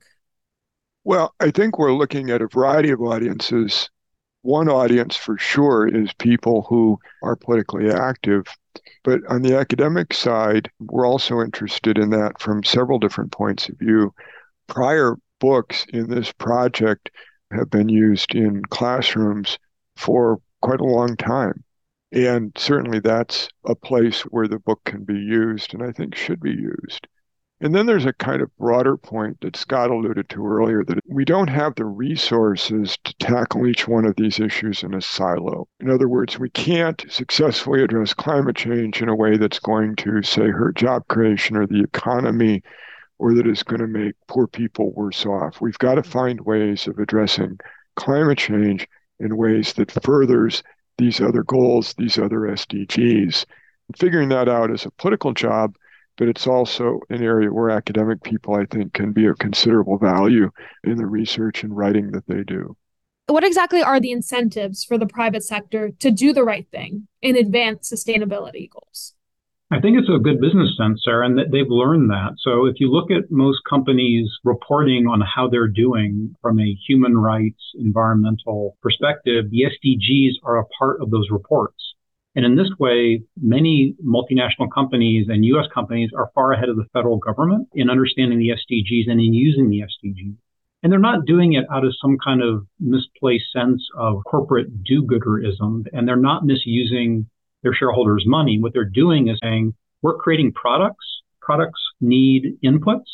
Well, 1.05 1.33
I 1.39 1.53
think 1.53 1.79
we're 1.79 1.95
looking 1.95 2.29
at 2.31 2.43
a 2.43 2.49
variety 2.49 2.91
of 2.91 3.01
audiences. 3.01 3.89
One 4.43 4.69
audience 4.69 5.15
for 5.15 5.39
sure 5.39 5.87
is 5.87 6.13
people 6.15 6.63
who 6.69 6.99
are 7.23 7.37
politically 7.37 7.89
active. 7.89 8.47
But 9.05 9.21
on 9.29 9.43
the 9.43 9.57
academic 9.57 10.13
side, 10.13 10.73
we're 10.81 11.07
also 11.07 11.41
interested 11.41 11.99
in 11.99 12.11
that 12.11 12.41
from 12.41 12.65
several 12.65 12.99
different 12.99 13.31
points 13.31 13.69
of 13.69 13.79
view. 13.79 14.13
Prior 14.67 15.15
books 15.39 15.87
in 15.91 16.11
this 16.11 16.33
project 16.33 17.13
have 17.55 17.71
been 17.71 17.89
used 17.89 18.35
in 18.35 18.63
classrooms 18.67 19.59
for 19.97 20.41
quite 20.61 20.81
a 20.81 20.85
long 20.85 21.17
time. 21.17 21.65
And 22.13 22.53
certainly 22.57 23.01
that's 23.01 23.49
a 23.65 23.75
place 23.75 24.23
where 24.23 24.47
the 24.47 24.59
book 24.59 24.81
can 24.85 25.05
be 25.05 25.15
used 25.15 25.75
and 25.75 25.83
I 25.83 25.93
think 25.93 26.15
should 26.15 26.41
be 26.41 26.53
used. 26.53 27.09
And 27.61 27.75
then 27.75 27.87
there's 27.87 28.05
a 28.05 28.13
kind 28.13 28.43
of 28.43 28.55
broader 28.59 28.97
point 28.97 29.41
that 29.41 29.57
Scott 29.57 29.91
alluded 29.91 30.29
to 30.29 30.47
earlier 30.47 30.85
that 30.85 30.99
we 31.09 31.25
don't 31.25 31.49
have 31.49 31.75
the 31.75 31.85
resources 31.87 32.99
to 33.05 33.15
tackle 33.19 33.67
each 33.67 33.89
one 33.89 34.05
of 34.05 34.17
these 34.17 34.39
issues 34.39 34.83
in 34.83 34.93
a 34.93 35.01
silo. 35.01 35.67
In 35.81 35.89
other 35.89 36.09
words, 36.09 36.39
we 36.39 36.51
can't 36.51 37.05
successfully 37.09 37.83
address 37.83 38.13
climate 38.13 38.57
change 38.57 39.01
in 39.01 39.09
a 39.09 39.17
way 39.17 39.37
that's 39.37 39.61
going 39.61 39.97
to, 39.97 40.23
say, 40.23 40.49
hurt 40.49 40.77
job 40.77 41.07
creation 41.09 41.57
or 41.57 41.67
the 41.67 41.83
economy 41.83 42.63
or 43.19 43.35
that 43.35 43.47
is 43.47 43.63
going 43.63 43.81
to 43.81 43.87
make 43.87 44.15
poor 44.29 44.47
people 44.47 44.93
worse 44.93 45.25
off. 45.25 45.61
We've 45.61 45.79
got 45.79 45.95
to 45.95 46.03
mm. 46.03 46.07
find 46.07 46.41
ways 46.41 46.87
of 46.87 46.99
addressing 46.99 47.59
climate 47.97 48.39
change 48.39 48.89
in 49.21 49.37
ways 49.37 49.73
that 49.75 49.91
furthers 50.03 50.63
these 50.99 51.21
other 51.21 51.43
goals, 51.43 51.95
these 51.97 52.19
other 52.19 52.41
SDGs. 52.41 53.45
And 53.89 53.99
Figuring 53.99 54.29
that 54.31 54.49
out 54.49 54.71
is 54.71 54.87
a 54.87 54.91
political 54.93 55.33
job 55.33 55.77
but 56.17 56.29
it's 56.29 56.47
also 56.47 57.01
an 57.11 57.23
area 57.23 57.53
where 57.53 57.71
academic 57.71 58.23
people, 58.23 58.55
I 58.55 58.67
think, 58.67 58.93
can 58.93 59.13
be 59.13 59.27
of 59.27 59.39
considerable 59.39 59.99
value 59.99 60.51
in 60.85 60.97
the 60.97 61.07
research 61.07 61.65
and 61.65 61.77
writing 61.77 62.13
that 62.13 62.27
they 62.27 62.45
do. 62.45 62.77
What 63.27 63.45
exactly 63.45 63.83
are 63.83 64.01
the 64.01 64.13
incentives 64.13 64.85
for 64.85 64.99
the 64.99 65.07
private 65.07 65.43
sector 65.43 65.91
to 65.99 66.11
do 66.11 66.33
the 66.33 66.45
right 66.45 66.69
thing 66.71 67.09
and 67.23 67.37
advance 67.37 67.91
sustainability 67.91 68.71
goals? 68.71 69.15
I 69.75 69.81
think 69.81 69.99
it's 69.99 70.09
a 70.09 70.23
good 70.23 70.41
business 70.41 70.77
sense, 70.79 71.03
Sarah, 71.05 71.27
and 71.27 71.37
they've 71.37 71.69
learned 71.69 72.09
that. 72.11 72.35
So 72.39 72.67
if 72.67 72.77
you 72.79 72.93
look 72.93 73.11
at 73.11 73.29
most 73.29 73.59
companies 73.69 74.31
reporting 74.45 75.09
on 75.09 75.21
how 75.21 75.49
they're 75.49 75.67
doing 75.67 76.37
from 76.41 76.61
a 76.61 76.77
human 76.87 77.19
rights, 77.19 77.61
environmental 77.75 78.77
perspective, 78.81 79.47
the 79.51 79.65
SDGs 79.65 80.35
are 80.45 80.59
a 80.59 80.67
part 80.79 81.03
of 81.03 81.11
those 81.11 81.27
reports. 81.29 81.95
And 82.37 82.45
in 82.45 82.55
this 82.55 82.71
way, 82.79 83.25
many 83.41 83.97
multinational 84.05 84.71
companies 84.73 85.27
and 85.29 85.45
US 85.47 85.67
companies 85.75 86.11
are 86.17 86.31
far 86.37 86.53
ahead 86.53 86.69
of 86.69 86.77
the 86.77 86.87
federal 86.93 87.17
government 87.17 87.67
in 87.75 87.91
understanding 87.91 88.39
the 88.39 88.51
SDGs 88.51 89.11
and 89.11 89.19
in 89.21 89.35
using 89.35 89.71
the 89.71 89.81
SDGs. 89.81 90.37
And 90.85 90.93
they're 90.93 91.01
not 91.01 91.27
doing 91.27 91.55
it 91.55 91.65
out 91.73 91.85
of 91.85 91.97
some 92.01 92.17
kind 92.23 92.45
of 92.45 92.65
misplaced 92.79 93.51
sense 93.53 93.83
of 93.99 94.23
corporate 94.25 94.85
do-gooderism, 94.85 95.87
and 95.93 96.07
they're 96.07 96.15
not 96.15 96.45
misusing 96.45 97.27
their 97.65 97.75
shareholders' 97.75 98.25
money. 98.25 98.61
What 98.61 98.73
they're 98.73 98.85
doing 98.85 99.27
is 99.29 99.41
saying, 99.43 99.75
we're 100.03 100.19
creating 100.19 100.53
products. 100.53 101.05
Products 101.41 101.81
need 102.01 102.59
inputs. 102.65 103.11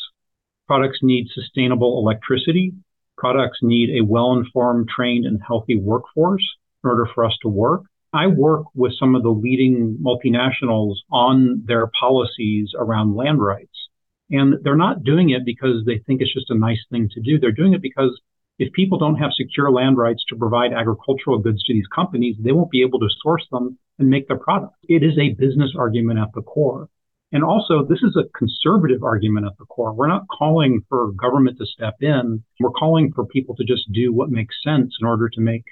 Products 0.67 0.99
need 1.03 1.29
sustainable 1.35 1.99
electricity. 1.99 2.75
Products 3.17 3.59
need 3.63 3.99
a 3.99 4.05
well-informed, 4.05 4.89
trained, 4.95 5.25
and 5.25 5.41
healthy 5.47 5.77
workforce 5.77 6.47
in 6.85 6.91
order 6.91 7.09
for 7.15 7.25
us 7.25 7.37
to 7.43 7.49
work. 7.49 7.83
I 8.13 8.27
work 8.27 8.65
with 8.75 8.93
some 8.99 9.15
of 9.15 9.23
the 9.23 9.31
leading 9.31 9.99
multinationals 10.03 10.95
on 11.13 11.63
their 11.67 11.91
policies 11.99 12.73
around 12.77 13.15
land 13.15 13.41
rights. 13.41 13.89
And 14.31 14.55
they're 14.63 14.77
not 14.77 15.05
doing 15.05 15.31
it 15.31 15.45
because 15.45 15.85
they 15.87 15.99
think 15.99 16.21
it's 16.21 16.35
just 16.35 16.51
a 16.51 16.59
nice 16.59 16.85
thing 16.91 17.09
to 17.15 17.21
do. 17.21 17.39
They're 17.39 17.53
doing 17.53 17.75
it 17.75 17.83
because 17.83 18.21
if 18.61 18.71
people 18.75 18.99
don't 18.99 19.17
have 19.17 19.33
secure 19.33 19.73
land 19.73 19.97
rights 19.97 20.23
to 20.29 20.37
provide 20.37 20.75
agricultural 20.75 21.39
goods 21.39 21.63
to 21.65 21.73
these 21.73 21.87
companies, 21.87 22.37
they 22.39 22.53
won't 22.53 22.71
be 22.71 22.83
able 22.83 22.99
to 22.99 23.09
source 23.23 23.47
them 23.51 23.79
and 23.99 24.11
make 24.11 24.29
their 24.29 24.37
product. 24.37 24.75
It 24.87 25.03
is 25.03 25.17
a 25.19 25.33
business 25.33 25.73
argument 25.79 26.19
at 26.19 26.29
the 26.35 26.43
core. 26.43 26.91
And 27.33 27.43
also, 27.43 27.87
this 27.89 28.03
is 28.03 28.17
a 28.17 28.29
conservative 28.37 29.03
argument 29.03 29.47
at 29.47 29.57
the 29.59 29.65
core. 29.65 29.95
We're 29.95 30.09
not 30.09 30.29
calling 30.29 30.83
for 30.91 31.11
government 31.13 31.57
to 31.57 31.65
step 31.65 31.95
in. 32.03 32.45
We're 32.61 32.71
calling 32.71 33.13
for 33.15 33.25
people 33.25 33.57
to 33.57 33.65
just 33.65 33.91
do 33.93 34.13
what 34.13 34.31
makes 34.31 34.57
sense 34.63 34.95
in 35.01 35.07
order 35.07 35.31
to 35.31 35.41
make 35.41 35.65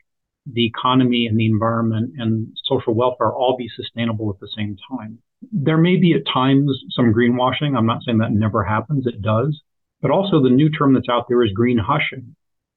the 0.51 0.65
economy 0.65 1.27
and 1.27 1.39
the 1.39 1.45
environment 1.45 2.15
and 2.17 2.57
social 2.65 2.95
welfare 2.95 3.31
all 3.31 3.59
be 3.59 3.69
sustainable 3.77 4.31
at 4.31 4.41
the 4.41 4.49
same 4.57 4.79
time. 4.91 5.19
There 5.53 5.77
may 5.77 5.97
be 5.97 6.15
at 6.15 6.33
times 6.33 6.71
some 6.97 7.13
greenwashing. 7.13 7.77
I'm 7.77 7.85
not 7.85 8.03
saying 8.03 8.19
that 8.19 8.33
never 8.33 8.65
happens. 8.65 9.07
It 9.07 9.21
does. 9.21 9.61
But 10.01 10.11
also 10.11 10.43
the 10.43 10.49
new 10.49 10.71
term 10.71 10.95
that's 10.95 11.11
out 11.11 11.27
there 11.29 11.45
is 11.45 11.53
green 11.53 11.77
hushing. 11.77 12.35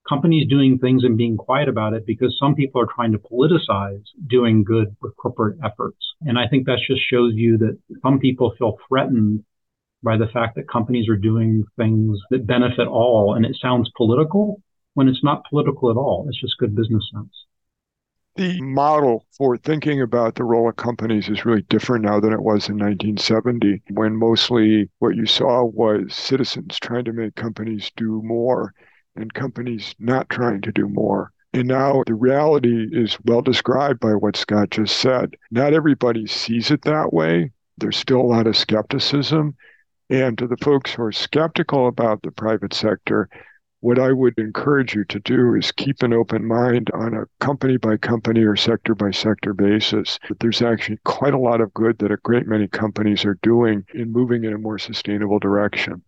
Companies 0.07 0.47
doing 0.49 0.77
things 0.77 1.03
and 1.03 1.17
being 1.17 1.37
quiet 1.37 1.69
about 1.69 1.93
it 1.93 2.05
because 2.05 2.35
some 2.39 2.55
people 2.55 2.81
are 2.81 2.87
trying 2.93 3.11
to 3.11 3.19
politicize 3.19 4.03
doing 4.27 4.63
good 4.63 4.95
with 5.01 5.15
corporate 5.15 5.59
efforts. 5.63 5.97
And 6.21 6.37
I 6.37 6.47
think 6.47 6.65
that 6.65 6.79
just 6.85 7.01
shows 7.09 7.33
you 7.35 7.57
that 7.59 7.77
some 8.01 8.19
people 8.19 8.53
feel 8.57 8.77
threatened 8.87 9.43
by 10.03 10.17
the 10.17 10.27
fact 10.27 10.55
that 10.55 10.67
companies 10.67 11.07
are 11.07 11.15
doing 11.15 11.63
things 11.77 12.19
that 12.31 12.47
benefit 12.47 12.87
all. 12.87 13.35
And 13.35 13.45
it 13.45 13.55
sounds 13.61 13.91
political 13.95 14.61
when 14.95 15.07
it's 15.07 15.23
not 15.23 15.45
political 15.49 15.91
at 15.91 15.97
all. 15.97 16.25
It's 16.27 16.41
just 16.41 16.57
good 16.57 16.75
business 16.75 17.09
sense 17.13 17.45
the 18.35 18.61
model 18.61 19.25
for 19.37 19.57
thinking 19.57 20.01
about 20.01 20.35
the 20.35 20.43
role 20.43 20.69
of 20.69 20.75
companies 20.77 21.27
is 21.27 21.45
really 21.45 21.63
different 21.63 22.05
now 22.05 22.19
than 22.19 22.31
it 22.31 22.41
was 22.41 22.69
in 22.69 22.77
1970, 22.77 23.81
when 23.91 24.15
mostly 24.15 24.89
what 24.99 25.15
you 25.15 25.25
saw 25.25 25.63
was 25.65 26.15
citizens 26.15 26.79
trying 26.79 27.05
to 27.05 27.13
make 27.13 27.35
companies 27.35 27.91
do 27.97 28.21
more 28.23 28.73
and 29.15 29.33
companies 29.33 29.95
not 29.99 30.29
trying 30.29 30.61
to 30.61 30.71
do 30.71 30.87
more. 30.87 31.31
And 31.53 31.67
now 31.67 32.03
the 32.07 32.13
reality 32.13 32.87
is 32.91 33.17
well 33.25 33.41
described 33.41 33.99
by 33.99 34.15
what 34.15 34.37
Scott 34.37 34.71
just 34.71 34.97
said. 34.97 35.35
Not 35.51 35.73
everybody 35.73 36.25
sees 36.25 36.71
it 36.71 36.83
that 36.83 37.11
way. 37.11 37.51
There's 37.77 37.97
still 37.97 38.21
a 38.21 38.23
lot 38.23 38.47
of 38.47 38.55
skepticism. 38.55 39.55
And 40.09 40.37
to 40.37 40.47
the 40.47 40.57
folks 40.57 40.93
who 40.93 41.03
are 41.03 41.11
skeptical 41.11 41.87
about 41.87 42.21
the 42.21 42.31
private 42.31 42.73
sector, 42.73 43.29
what 43.81 43.97
I 43.97 44.11
would 44.11 44.37
encourage 44.37 44.93
you 44.93 45.03
to 45.05 45.19
do 45.19 45.55
is 45.55 45.71
keep 45.71 46.03
an 46.03 46.13
open 46.13 46.45
mind 46.45 46.89
on 46.93 47.15
a 47.15 47.25
company 47.39 47.77
by 47.77 47.97
company 47.97 48.43
or 48.43 48.55
sector 48.55 48.93
by 48.93 49.11
sector 49.11 49.53
basis. 49.53 50.19
There's 50.39 50.61
actually 50.61 50.99
quite 51.03 51.33
a 51.33 51.39
lot 51.39 51.61
of 51.61 51.73
good 51.73 51.97
that 51.99 52.11
a 52.11 52.17
great 52.17 52.47
many 52.47 52.67
companies 52.67 53.25
are 53.25 53.39
doing 53.41 53.83
in 53.93 54.11
moving 54.11 54.43
in 54.43 54.53
a 54.53 54.59
more 54.59 54.77
sustainable 54.77 55.39
direction. 55.39 56.03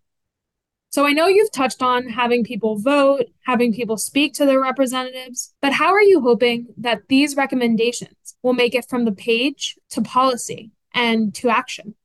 So 0.93 1.08
I 1.08 1.12
know 1.12 1.25
you've 1.25 1.51
touched 1.51 1.82
on 1.82 2.08
having 2.08 2.43
people 2.43 2.77
vote, 2.77 3.25
having 3.47 3.73
people 3.73 3.97
speak 3.97 4.36
to 4.36 4.45
their 4.45 4.62
representatives, 4.62 5.51
but 5.60 5.73
how 5.73 5.91
are 5.91 6.03
you 6.03 6.21
hoping 6.21 6.67
that 6.77 7.08
these 7.10 7.36
recommendations 7.36 8.36
will 8.43 8.53
make 8.53 8.75
it 8.75 8.88
from 8.88 9.03
the 9.03 9.12
page 9.12 9.75
to 9.89 10.03
policy 10.03 10.69
and 10.93 11.34
to 11.34 11.49
action? 11.49 11.95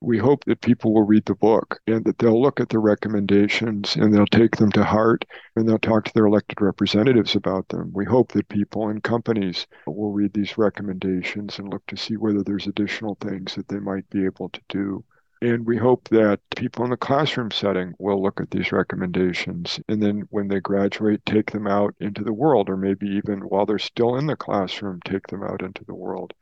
we 0.00 0.16
hope 0.16 0.44
that 0.44 0.60
people 0.60 0.94
will 0.94 1.02
read 1.02 1.24
the 1.26 1.34
book 1.34 1.80
and 1.88 2.04
that 2.04 2.18
they'll 2.18 2.40
look 2.40 2.60
at 2.60 2.68
the 2.68 2.78
recommendations 2.78 3.96
and 3.96 4.14
they'll 4.14 4.26
take 4.26 4.56
them 4.56 4.70
to 4.70 4.84
heart 4.84 5.24
and 5.56 5.68
they'll 5.68 5.76
talk 5.76 6.04
to 6.04 6.14
their 6.14 6.26
elected 6.26 6.60
representatives 6.60 7.34
about 7.34 7.68
them. 7.68 7.90
We 7.92 8.04
hope 8.04 8.30
that 8.32 8.48
people 8.48 8.88
and 8.88 9.02
companies 9.02 9.66
will 9.86 10.12
read 10.12 10.32
these 10.32 10.56
recommendations 10.56 11.58
and 11.58 11.68
look 11.68 11.84
to 11.88 11.96
see 11.96 12.16
whether 12.16 12.44
there's 12.44 12.68
additional 12.68 13.16
things 13.16 13.56
that 13.56 13.66
they 13.66 13.80
might 13.80 14.08
be 14.08 14.24
able 14.24 14.50
to 14.50 14.60
do. 14.68 15.04
And 15.40 15.66
we 15.66 15.76
hope 15.76 16.08
that 16.08 16.40
people 16.56 16.84
in 16.84 16.90
the 16.90 16.96
classroom 16.96 17.52
setting 17.52 17.94
will 17.98 18.20
look 18.20 18.40
at 18.40 18.50
these 18.50 18.72
recommendations 18.72 19.80
and 19.88 20.02
then 20.02 20.22
when 20.30 20.48
they 20.48 20.58
graduate, 20.58 21.24
take 21.24 21.52
them 21.52 21.66
out 21.66 21.94
into 22.00 22.24
the 22.24 22.32
world, 22.32 22.68
or 22.68 22.76
maybe 22.76 23.06
even 23.06 23.40
while 23.40 23.64
they're 23.64 23.78
still 23.78 24.16
in 24.16 24.26
the 24.26 24.36
classroom, 24.36 25.00
take 25.04 25.28
them 25.28 25.44
out 25.44 25.62
into 25.62 25.84
the 25.84 25.94
world. 25.94 26.34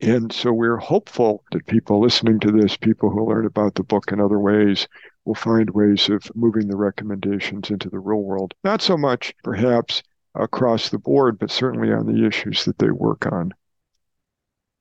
And 0.00 0.32
so 0.32 0.52
we're 0.52 0.78
hopeful 0.78 1.44
that 1.52 1.66
people 1.66 2.00
listening 2.00 2.40
to 2.40 2.52
this, 2.52 2.76
people 2.76 3.10
who 3.10 3.28
learn 3.28 3.44
about 3.44 3.74
the 3.74 3.82
book 3.82 4.12
in 4.12 4.20
other 4.20 4.38
ways, 4.38 4.86
will 5.24 5.34
find 5.34 5.68
ways 5.70 6.08
of 6.08 6.34
moving 6.34 6.68
the 6.68 6.76
recommendations 6.76 7.70
into 7.70 7.90
the 7.90 7.98
real 7.98 8.22
world. 8.22 8.54
Not 8.64 8.80
so 8.80 8.96
much, 8.96 9.34
perhaps, 9.42 10.02
across 10.34 10.88
the 10.88 10.98
board, 10.98 11.38
but 11.38 11.50
certainly 11.50 11.92
on 11.92 12.06
the 12.06 12.24
issues 12.26 12.64
that 12.64 12.78
they 12.78 12.90
work 12.90 13.26
on. 13.30 13.52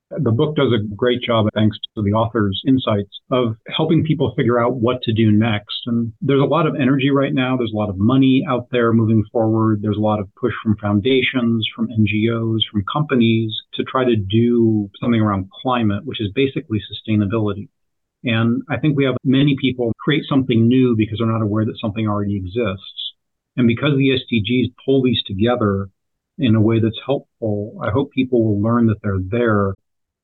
The 0.09 0.31
book 0.31 0.55
does 0.55 0.71
a 0.71 0.95
great 0.95 1.21
job, 1.21 1.47
thanks 1.53 1.77
to 1.95 2.01
the 2.01 2.13
author's 2.13 2.61
insights, 2.65 3.19
of 3.29 3.57
helping 3.75 4.05
people 4.05 4.33
figure 4.37 4.57
out 4.57 4.77
what 4.77 5.01
to 5.03 5.11
do 5.11 5.31
next. 5.31 5.81
And 5.85 6.13
there's 6.21 6.41
a 6.41 6.45
lot 6.45 6.65
of 6.65 6.75
energy 6.75 7.11
right 7.11 7.33
now. 7.33 7.57
There's 7.57 7.73
a 7.73 7.77
lot 7.77 7.89
of 7.89 7.97
money 7.97 8.45
out 8.47 8.67
there 8.71 8.93
moving 8.93 9.25
forward. 9.33 9.81
There's 9.81 9.97
a 9.97 10.01
lot 10.01 10.21
of 10.21 10.33
push 10.39 10.53
from 10.63 10.77
foundations, 10.77 11.67
from 11.75 11.89
NGOs, 11.89 12.59
from 12.71 12.85
companies 12.91 13.53
to 13.73 13.83
try 13.83 14.05
to 14.05 14.15
do 14.15 14.89
something 15.01 15.19
around 15.19 15.49
climate, 15.61 16.05
which 16.05 16.21
is 16.21 16.31
basically 16.33 16.79
sustainability. 16.79 17.67
And 18.23 18.61
I 18.69 18.77
think 18.77 18.95
we 18.95 19.03
have 19.03 19.17
many 19.25 19.57
people 19.59 19.91
create 19.99 20.23
something 20.29 20.69
new 20.69 20.95
because 20.95 21.17
they're 21.19 21.27
not 21.27 21.41
aware 21.41 21.65
that 21.65 21.79
something 21.81 22.07
already 22.07 22.37
exists. 22.37 23.13
And 23.57 23.67
because 23.67 23.97
the 23.97 24.09
SDGs 24.11 24.73
pull 24.85 25.03
these 25.03 25.21
together 25.25 25.89
in 26.37 26.55
a 26.55 26.61
way 26.61 26.79
that's 26.79 26.99
helpful, 27.05 27.77
I 27.83 27.91
hope 27.91 28.11
people 28.11 28.45
will 28.45 28.61
learn 28.61 28.87
that 28.87 29.01
they're 29.03 29.19
there 29.19 29.73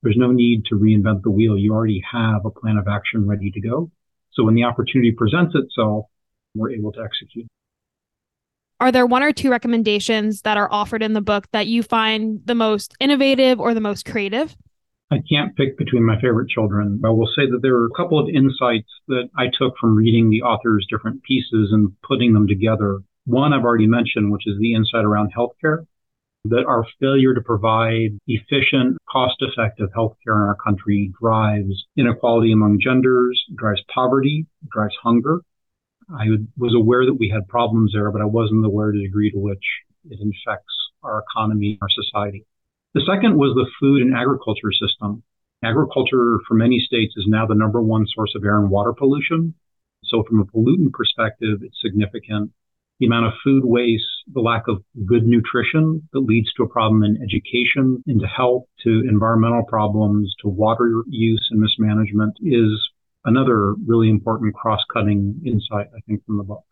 there's 0.03 0.17
no 0.17 0.31
need 0.31 0.65
to 0.65 0.75
reinvent 0.75 1.23
the 1.23 1.31
wheel. 1.31 1.57
You 1.57 1.73
already 1.73 2.03
have 2.11 2.45
a 2.45 2.51
plan 2.51 2.77
of 2.77 2.87
action 2.87 3.27
ready 3.27 3.49
to 3.51 3.61
go. 3.61 3.89
So 4.33 4.43
when 4.43 4.55
the 4.55 4.65
opportunity 4.65 5.11
presents 5.11 5.55
itself, 5.55 6.05
we're 6.53 6.71
able 6.71 6.91
to 6.91 7.01
execute. 7.01 7.47
Are 8.79 8.91
there 8.91 9.05
one 9.05 9.23
or 9.23 9.31
two 9.31 9.49
recommendations 9.49 10.41
that 10.41 10.57
are 10.57 10.71
offered 10.71 11.01
in 11.01 11.13
the 11.13 11.21
book 11.21 11.47
that 11.51 11.67
you 11.67 11.83
find 11.83 12.41
the 12.45 12.55
most 12.55 12.93
innovative 12.99 13.59
or 13.59 13.73
the 13.73 13.79
most 13.79 14.05
creative? 14.05 14.55
I 15.09 15.17
can't 15.29 15.55
pick 15.55 15.77
between 15.77 16.03
my 16.03 16.19
favorite 16.19 16.49
children. 16.49 17.01
I 17.05 17.09
will 17.09 17.29
say 17.35 17.49
that 17.49 17.59
there 17.61 17.75
are 17.75 17.85
a 17.85 17.95
couple 17.95 18.19
of 18.19 18.27
insights 18.27 18.89
that 19.07 19.29
I 19.37 19.45
took 19.57 19.75
from 19.79 19.95
reading 19.95 20.29
the 20.29 20.41
author's 20.41 20.87
different 20.89 21.23
pieces 21.23 21.69
and 21.71 21.93
putting 22.01 22.33
them 22.33 22.47
together. 22.47 22.99
One 23.25 23.53
I've 23.53 23.63
already 23.63 23.87
mentioned, 23.87 24.31
which 24.31 24.47
is 24.47 24.59
the 24.59 24.73
insight 24.73 25.05
around 25.05 25.31
healthcare 25.33 25.85
that 26.45 26.65
our 26.67 26.85
failure 26.99 27.33
to 27.33 27.41
provide 27.41 28.19
efficient, 28.27 28.97
cost 29.09 29.35
effective 29.39 29.89
healthcare 29.95 30.35
in 30.35 30.47
our 30.47 30.57
country 30.61 31.13
drives 31.19 31.85
inequality 31.95 32.51
among 32.51 32.79
genders, 32.81 33.41
drives 33.55 33.81
poverty, 33.93 34.45
drives 34.69 34.95
hunger. 35.01 35.41
I 36.09 36.25
was 36.57 36.75
aware 36.75 37.05
that 37.05 37.17
we 37.17 37.29
had 37.29 37.47
problems 37.47 37.93
there, 37.93 38.11
but 38.11 38.21
I 38.21 38.25
wasn't 38.25 38.65
aware 38.65 38.89
of 38.89 38.95
the 38.95 39.03
degree 39.03 39.31
to 39.31 39.39
which 39.39 39.63
it 40.09 40.19
infects 40.19 40.73
our 41.01 41.23
economy, 41.29 41.77
our 41.81 41.89
society. 41.89 42.45
The 42.93 43.05
second 43.07 43.37
was 43.37 43.55
the 43.55 43.69
food 43.79 44.01
and 44.01 44.13
agriculture 44.13 44.71
system. 44.71 45.23
Agriculture 45.63 46.39
for 46.45 46.55
many 46.55 46.79
states 46.79 47.13
is 47.15 47.25
now 47.25 47.47
the 47.47 47.55
number 47.55 47.81
one 47.81 48.05
source 48.13 48.33
of 48.35 48.43
air 48.43 48.59
and 48.59 48.69
water 48.69 48.91
pollution. 48.91 49.53
So 50.03 50.23
from 50.23 50.41
a 50.41 50.45
pollutant 50.45 50.91
perspective, 50.91 51.59
it's 51.63 51.79
significant. 51.81 52.51
The 53.03 53.07
amount 53.07 53.25
of 53.25 53.33
food 53.43 53.65
waste, 53.65 54.05
the 54.33 54.39
lack 54.39 54.69
of 54.69 54.81
good 55.05 55.27
nutrition 55.27 56.07
that 56.13 56.21
leads 56.21 56.53
to 56.53 56.63
a 56.63 56.69
problem 56.69 57.03
in 57.03 57.21
education, 57.21 58.01
into 58.07 58.25
health, 58.25 58.63
to 58.85 59.03
environmental 59.09 59.63
problems, 59.63 60.33
to 60.41 60.47
water 60.47 61.03
use 61.09 61.45
and 61.51 61.59
mismanagement 61.59 62.37
is 62.39 62.69
another 63.25 63.73
really 63.85 64.09
important 64.09 64.55
cross-cutting 64.55 65.41
insight, 65.45 65.87
I 65.93 65.99
think, 66.07 66.25
from 66.25 66.37
the 66.37 66.43
book. 66.43 66.63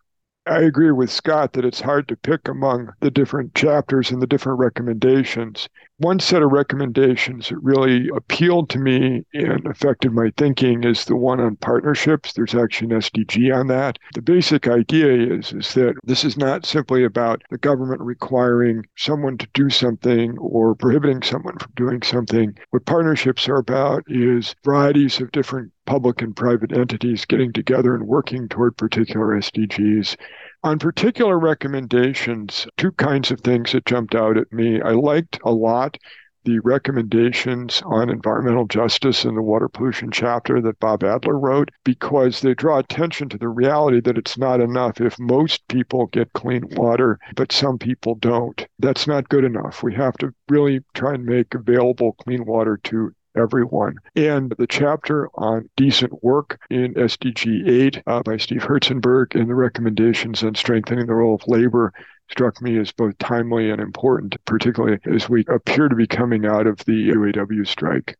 I 0.45 0.61
agree 0.61 0.93
with 0.93 1.11
Scott 1.11 1.51
that 1.51 1.65
it's 1.65 1.81
hard 1.81 2.07
to 2.07 2.15
pick 2.15 2.47
among 2.47 2.93
the 3.01 3.11
different 3.11 3.53
chapters 3.53 4.09
and 4.09 4.21
the 4.21 4.27
different 4.27 4.59
recommendations. 4.59 5.67
One 6.01 6.19
set 6.19 6.41
of 6.41 6.51
recommendations 6.51 7.49
that 7.49 7.59
really 7.61 8.09
appealed 8.09 8.71
to 8.71 8.79
me 8.79 9.23
and 9.35 9.67
affected 9.67 10.11
my 10.11 10.31
thinking 10.35 10.83
is 10.83 11.05
the 11.05 11.15
one 11.15 11.39
on 11.39 11.57
partnerships. 11.57 12.33
There's 12.33 12.55
actually 12.55 12.95
an 12.95 13.01
SDG 13.01 13.55
on 13.55 13.67
that. 13.67 13.99
The 14.15 14.23
basic 14.23 14.67
idea 14.67 15.13
is, 15.37 15.53
is 15.53 15.75
that 15.75 15.93
this 16.03 16.25
is 16.25 16.37
not 16.37 16.65
simply 16.65 17.03
about 17.03 17.43
the 17.51 17.59
government 17.59 18.01
requiring 18.01 18.87
someone 18.97 19.37
to 19.37 19.47
do 19.53 19.69
something 19.69 20.39
or 20.39 20.73
prohibiting 20.73 21.21
someone 21.21 21.59
from 21.59 21.71
doing 21.75 22.01
something. 22.01 22.57
What 22.71 22.87
partnerships 22.87 23.47
are 23.47 23.57
about 23.57 24.03
is 24.07 24.55
varieties 24.63 25.21
of 25.21 25.31
different 25.31 25.71
public 25.85 26.21
and 26.21 26.35
private 26.35 26.71
entities 26.71 27.25
getting 27.25 27.53
together 27.53 27.93
and 27.93 28.07
working 28.07 28.47
toward 28.47 28.77
particular 28.77 29.37
SDGs. 29.37 30.15
On 30.63 30.77
particular 30.77 31.39
recommendations, 31.39 32.67
two 32.77 32.91
kinds 32.91 33.31
of 33.31 33.41
things 33.41 33.71
that 33.71 33.85
jumped 33.85 34.13
out 34.13 34.37
at 34.37 34.53
me. 34.53 34.79
I 34.79 34.91
liked 34.91 35.39
a 35.43 35.51
lot 35.51 35.97
the 36.43 36.59
recommendations 36.59 37.81
on 37.85 38.09
environmental 38.09 38.65
justice 38.65 39.25
in 39.25 39.35
the 39.35 39.41
water 39.41 39.67
pollution 39.67 40.11
chapter 40.11 40.61
that 40.61 40.79
Bob 40.79 41.03
Adler 41.03 41.37
wrote 41.37 41.69
because 41.83 42.41
they 42.41 42.53
draw 42.53 42.79
attention 42.79 43.29
to 43.29 43.37
the 43.37 43.47
reality 43.47 44.01
that 44.01 44.17
it's 44.17 44.37
not 44.37 44.59
enough 44.59 44.99
if 44.99 45.19
most 45.19 45.67
people 45.67 46.07
get 46.07 46.33
clean 46.33 46.67
water, 46.71 47.19
but 47.35 47.51
some 47.51 47.77
people 47.77 48.15
don't. 48.15 48.65
That's 48.79 49.07
not 49.07 49.29
good 49.29 49.43
enough. 49.43 49.83
We 49.83 49.93
have 49.95 50.17
to 50.17 50.33
really 50.49 50.81
try 50.93 51.13
and 51.13 51.25
make 51.25 51.53
available 51.53 52.13
clean 52.13 52.45
water 52.45 52.79
to 52.85 53.13
everyone. 53.35 53.95
And 54.15 54.53
the 54.57 54.67
chapter 54.67 55.29
on 55.35 55.69
decent 55.75 56.23
work 56.23 56.59
in 56.69 56.93
SDG 56.93 57.67
8 57.67 58.03
uh, 58.07 58.23
by 58.23 58.37
Steve 58.37 58.63
Herzenberg 58.63 59.35
and 59.35 59.49
the 59.49 59.55
recommendations 59.55 60.43
on 60.43 60.55
strengthening 60.55 61.07
the 61.07 61.13
role 61.13 61.35
of 61.35 61.47
labor 61.47 61.93
struck 62.29 62.61
me 62.61 62.77
as 62.79 62.91
both 62.91 63.17
timely 63.17 63.69
and 63.69 63.81
important, 63.81 64.37
particularly 64.45 64.99
as 65.05 65.29
we 65.29 65.45
appear 65.49 65.89
to 65.89 65.95
be 65.95 66.07
coming 66.07 66.45
out 66.45 66.67
of 66.67 66.77
the 66.85 67.09
UAW 67.09 67.67
strike. 67.67 68.17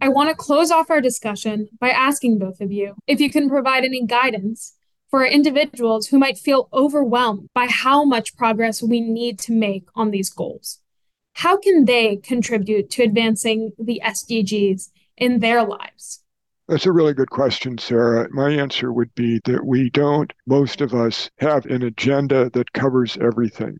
I 0.00 0.08
want 0.08 0.30
to 0.30 0.34
close 0.34 0.72
off 0.72 0.90
our 0.90 1.00
discussion 1.00 1.68
by 1.80 1.90
asking 1.90 2.38
both 2.38 2.60
of 2.60 2.72
you 2.72 2.96
if 3.06 3.20
you 3.20 3.30
can 3.30 3.48
provide 3.48 3.84
any 3.84 4.04
guidance 4.04 4.74
for 5.08 5.24
individuals 5.24 6.08
who 6.08 6.18
might 6.18 6.38
feel 6.38 6.68
overwhelmed 6.72 7.48
by 7.54 7.66
how 7.66 8.02
much 8.02 8.36
progress 8.36 8.82
we 8.82 9.00
need 9.00 9.38
to 9.38 9.52
make 9.52 9.84
on 9.94 10.10
these 10.10 10.30
goals. 10.30 10.80
How 11.34 11.56
can 11.56 11.84
they 11.84 12.16
contribute 12.16 12.90
to 12.90 13.02
advancing 13.02 13.72
the 13.78 14.00
SDGs 14.04 14.90
in 15.16 15.40
their 15.40 15.64
lives? 15.64 16.22
That's 16.68 16.86
a 16.86 16.92
really 16.92 17.14
good 17.14 17.30
question, 17.30 17.76
Sarah. 17.78 18.28
My 18.30 18.50
answer 18.50 18.92
would 18.92 19.14
be 19.14 19.40
that 19.44 19.66
we 19.66 19.90
don't, 19.90 20.32
most 20.46 20.80
of 20.80 20.94
us, 20.94 21.30
have 21.38 21.66
an 21.66 21.82
agenda 21.82 22.50
that 22.50 22.72
covers 22.72 23.18
everything. 23.20 23.78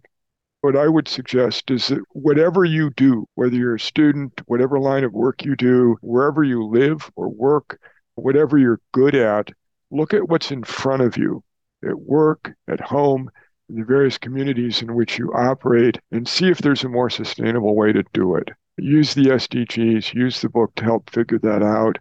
What 0.62 0.76
I 0.76 0.88
would 0.88 1.08
suggest 1.08 1.70
is 1.70 1.88
that 1.88 2.02
whatever 2.10 2.64
you 2.64 2.90
do, 2.90 3.26
whether 3.34 3.56
you're 3.56 3.76
a 3.76 3.80
student, 3.80 4.40
whatever 4.46 4.78
line 4.78 5.04
of 5.04 5.12
work 5.12 5.44
you 5.44 5.56
do, 5.56 5.96
wherever 6.02 6.44
you 6.44 6.66
live 6.66 7.10
or 7.16 7.28
work, 7.28 7.80
whatever 8.14 8.58
you're 8.58 8.80
good 8.92 9.14
at, 9.14 9.50
look 9.90 10.14
at 10.14 10.28
what's 10.28 10.50
in 10.50 10.62
front 10.62 11.02
of 11.02 11.16
you 11.16 11.42
at 11.84 11.98
work, 11.98 12.52
at 12.68 12.80
home, 12.80 13.30
the 13.74 13.84
various 13.84 14.18
communities 14.18 14.82
in 14.82 14.94
which 14.94 15.18
you 15.18 15.32
operate 15.32 15.98
and 16.10 16.28
see 16.28 16.48
if 16.48 16.58
there's 16.58 16.84
a 16.84 16.88
more 16.88 17.10
sustainable 17.10 17.74
way 17.74 17.92
to 17.92 18.04
do 18.12 18.34
it. 18.36 18.50
Use 18.76 19.14
the 19.14 19.26
SDGs, 19.26 20.14
use 20.14 20.40
the 20.40 20.48
book 20.48 20.74
to 20.76 20.84
help 20.84 21.10
figure 21.10 21.38
that 21.38 21.62
out 21.62 21.98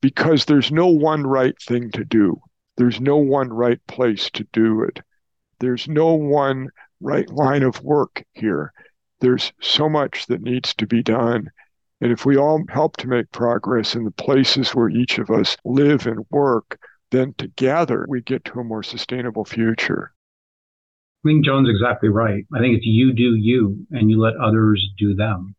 because 0.00 0.44
there's 0.44 0.70
no 0.70 0.86
one 0.86 1.26
right 1.26 1.60
thing 1.62 1.90
to 1.92 2.04
do. 2.04 2.40
There's 2.76 3.00
no 3.00 3.16
one 3.16 3.50
right 3.50 3.80
place 3.86 4.30
to 4.30 4.46
do 4.52 4.82
it. 4.82 5.00
There's 5.60 5.88
no 5.88 6.14
one 6.14 6.68
right 7.00 7.28
line 7.30 7.62
of 7.62 7.82
work 7.82 8.24
here. 8.32 8.72
There's 9.20 9.52
so 9.60 9.88
much 9.88 10.26
that 10.26 10.42
needs 10.42 10.74
to 10.74 10.86
be 10.86 11.02
done. 11.02 11.50
And 12.00 12.12
if 12.12 12.26
we 12.26 12.36
all 12.36 12.62
help 12.68 12.98
to 12.98 13.08
make 13.08 13.32
progress 13.32 13.94
in 13.94 14.04
the 14.04 14.10
places 14.10 14.74
where 14.74 14.90
each 14.90 15.18
of 15.18 15.30
us 15.30 15.56
live 15.64 16.06
and 16.06 16.26
work, 16.30 16.78
then 17.10 17.34
together 17.38 18.04
we 18.08 18.20
get 18.20 18.44
to 18.46 18.60
a 18.60 18.64
more 18.64 18.82
sustainable 18.82 19.46
future. 19.46 20.12
I 21.24 21.28
think 21.28 21.44
John's 21.44 21.68
exactly 21.68 22.08
right. 22.08 22.44
I 22.54 22.60
think 22.60 22.76
it's 22.76 22.86
you 22.86 23.12
do 23.12 23.34
you 23.34 23.86
and 23.90 24.10
you 24.10 24.20
let 24.20 24.36
others 24.36 24.86
do 24.98 25.14
them. 25.14 25.54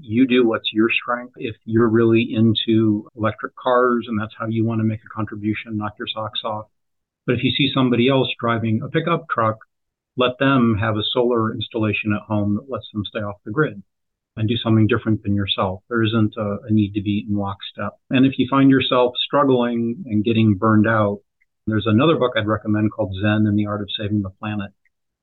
You 0.00 0.26
do 0.26 0.46
what's 0.46 0.72
your 0.72 0.88
strength. 0.90 1.34
If 1.36 1.54
you're 1.64 1.88
really 1.88 2.34
into 2.34 3.08
electric 3.16 3.54
cars 3.54 4.06
and 4.08 4.20
that's 4.20 4.34
how 4.36 4.46
you 4.46 4.64
want 4.64 4.80
to 4.80 4.84
make 4.84 5.00
a 5.04 5.14
contribution, 5.14 5.76
knock 5.76 5.94
your 5.98 6.08
socks 6.08 6.40
off. 6.44 6.66
But 7.26 7.36
if 7.36 7.44
you 7.44 7.52
see 7.52 7.70
somebody 7.72 8.08
else 8.08 8.28
driving 8.40 8.82
a 8.82 8.88
pickup 8.88 9.26
truck, 9.30 9.58
let 10.16 10.38
them 10.38 10.76
have 10.80 10.96
a 10.96 11.04
solar 11.12 11.52
installation 11.52 12.12
at 12.12 12.22
home 12.22 12.56
that 12.56 12.70
lets 12.70 12.90
them 12.92 13.04
stay 13.04 13.20
off 13.20 13.36
the 13.44 13.52
grid 13.52 13.82
and 14.36 14.48
do 14.48 14.56
something 14.56 14.86
different 14.88 15.22
than 15.22 15.34
yourself. 15.34 15.82
There 15.88 16.02
isn't 16.02 16.34
a, 16.36 16.58
a 16.68 16.72
need 16.72 16.94
to 16.94 17.02
be 17.02 17.24
in 17.28 17.36
lockstep. 17.36 17.92
And 18.10 18.26
if 18.26 18.38
you 18.38 18.48
find 18.50 18.70
yourself 18.70 19.14
struggling 19.24 20.04
and 20.06 20.24
getting 20.24 20.54
burned 20.54 20.88
out, 20.88 21.20
there's 21.66 21.86
another 21.86 22.16
book 22.16 22.32
I'd 22.36 22.46
recommend 22.46 22.92
called 22.92 23.14
Zen 23.20 23.46
and 23.46 23.58
the 23.58 23.66
Art 23.66 23.80
of 23.80 23.88
Saving 23.96 24.22
the 24.22 24.30
Planet 24.30 24.72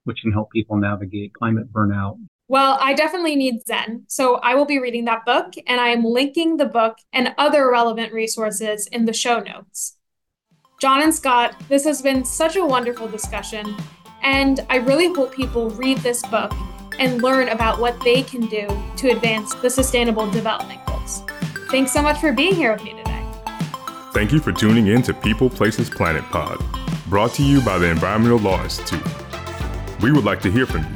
which 0.03 0.21
can 0.21 0.31
help 0.31 0.51
people 0.51 0.77
navigate 0.77 1.33
climate 1.33 1.71
burnout. 1.71 2.17
Well, 2.47 2.77
I 2.81 2.93
definitely 2.93 3.37
need 3.37 3.65
Zen. 3.65 4.03
So 4.07 4.35
I 4.35 4.55
will 4.55 4.65
be 4.65 4.77
reading 4.77 5.05
that 5.05 5.25
book, 5.25 5.53
and 5.67 5.79
I 5.79 5.87
am 5.87 6.03
linking 6.03 6.57
the 6.57 6.65
book 6.65 6.97
and 7.13 7.33
other 7.37 7.69
relevant 7.71 8.11
resources 8.11 8.87
in 8.87 9.05
the 9.05 9.13
show 9.13 9.39
notes. 9.39 9.97
John 10.81 11.01
and 11.01 11.15
Scott, 11.15 11.55
this 11.69 11.85
has 11.85 12.01
been 12.01 12.25
such 12.25 12.57
a 12.57 12.65
wonderful 12.65 13.07
discussion, 13.07 13.75
and 14.21 14.65
I 14.69 14.77
really 14.77 15.13
hope 15.13 15.33
people 15.33 15.69
read 15.69 15.99
this 15.99 16.23
book 16.23 16.51
and 16.99 17.21
learn 17.21 17.49
about 17.49 17.79
what 17.79 17.97
they 18.03 18.21
can 18.21 18.47
do 18.47 18.67
to 18.97 19.11
advance 19.11 19.53
the 19.55 19.69
Sustainable 19.69 20.29
Development 20.29 20.83
Goals. 20.85 21.23
Thanks 21.69 21.93
so 21.93 22.01
much 22.01 22.19
for 22.19 22.33
being 22.33 22.53
here 22.53 22.73
with 22.73 22.83
me 22.83 22.95
today. 22.95 23.25
Thank 24.11 24.33
you 24.33 24.39
for 24.39 24.51
tuning 24.51 24.87
in 24.87 25.03
to 25.03 25.13
People 25.13 25.49
Places 25.49 25.89
Planet 25.89 26.23
Pod, 26.25 26.61
brought 27.07 27.33
to 27.35 27.43
you 27.43 27.61
by 27.61 27.77
the 27.77 27.89
Environmental 27.89 28.39
Law 28.39 28.61
Institute. 28.61 29.01
We 30.01 30.11
would 30.11 30.25
like 30.25 30.41
to 30.41 30.51
hear 30.51 30.65
from 30.65 30.81
you. 30.81 30.95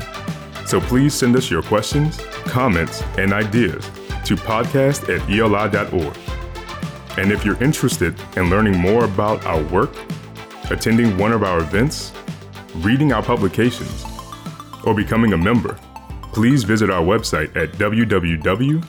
So 0.66 0.82
please 0.82 1.14
send 1.14 1.36
us 1.36 1.52
your 1.52 1.62
questions, 1.62 2.18
comments, 2.46 3.04
and 3.18 3.34
ideas 3.34 3.86
to 4.26 4.36
podcast 4.36 5.10
at 5.14 5.30
eli.org. 5.30 6.18
And 7.18 7.32
if 7.32 7.46
you're 7.46 7.62
interested 7.64 8.20
in 8.36 8.50
learning 8.50 8.78
more 8.78 9.06
about 9.06 9.46
our 9.46 9.62
work, 9.66 9.96
attending 10.70 11.18
one 11.18 11.32
of 11.32 11.44
our 11.44 11.60
events, 11.60 12.12
reading 12.78 13.14
our 13.14 13.24
publications, 13.24 14.06
or 14.84 14.94
becoming 14.94 15.34
a 15.34 15.38
member, 15.38 15.80
please 16.34 16.64
visit 16.64 16.90
our 16.90 17.04
website 17.04 17.56
at 17.56 17.72
www.eli.org. 17.74 18.84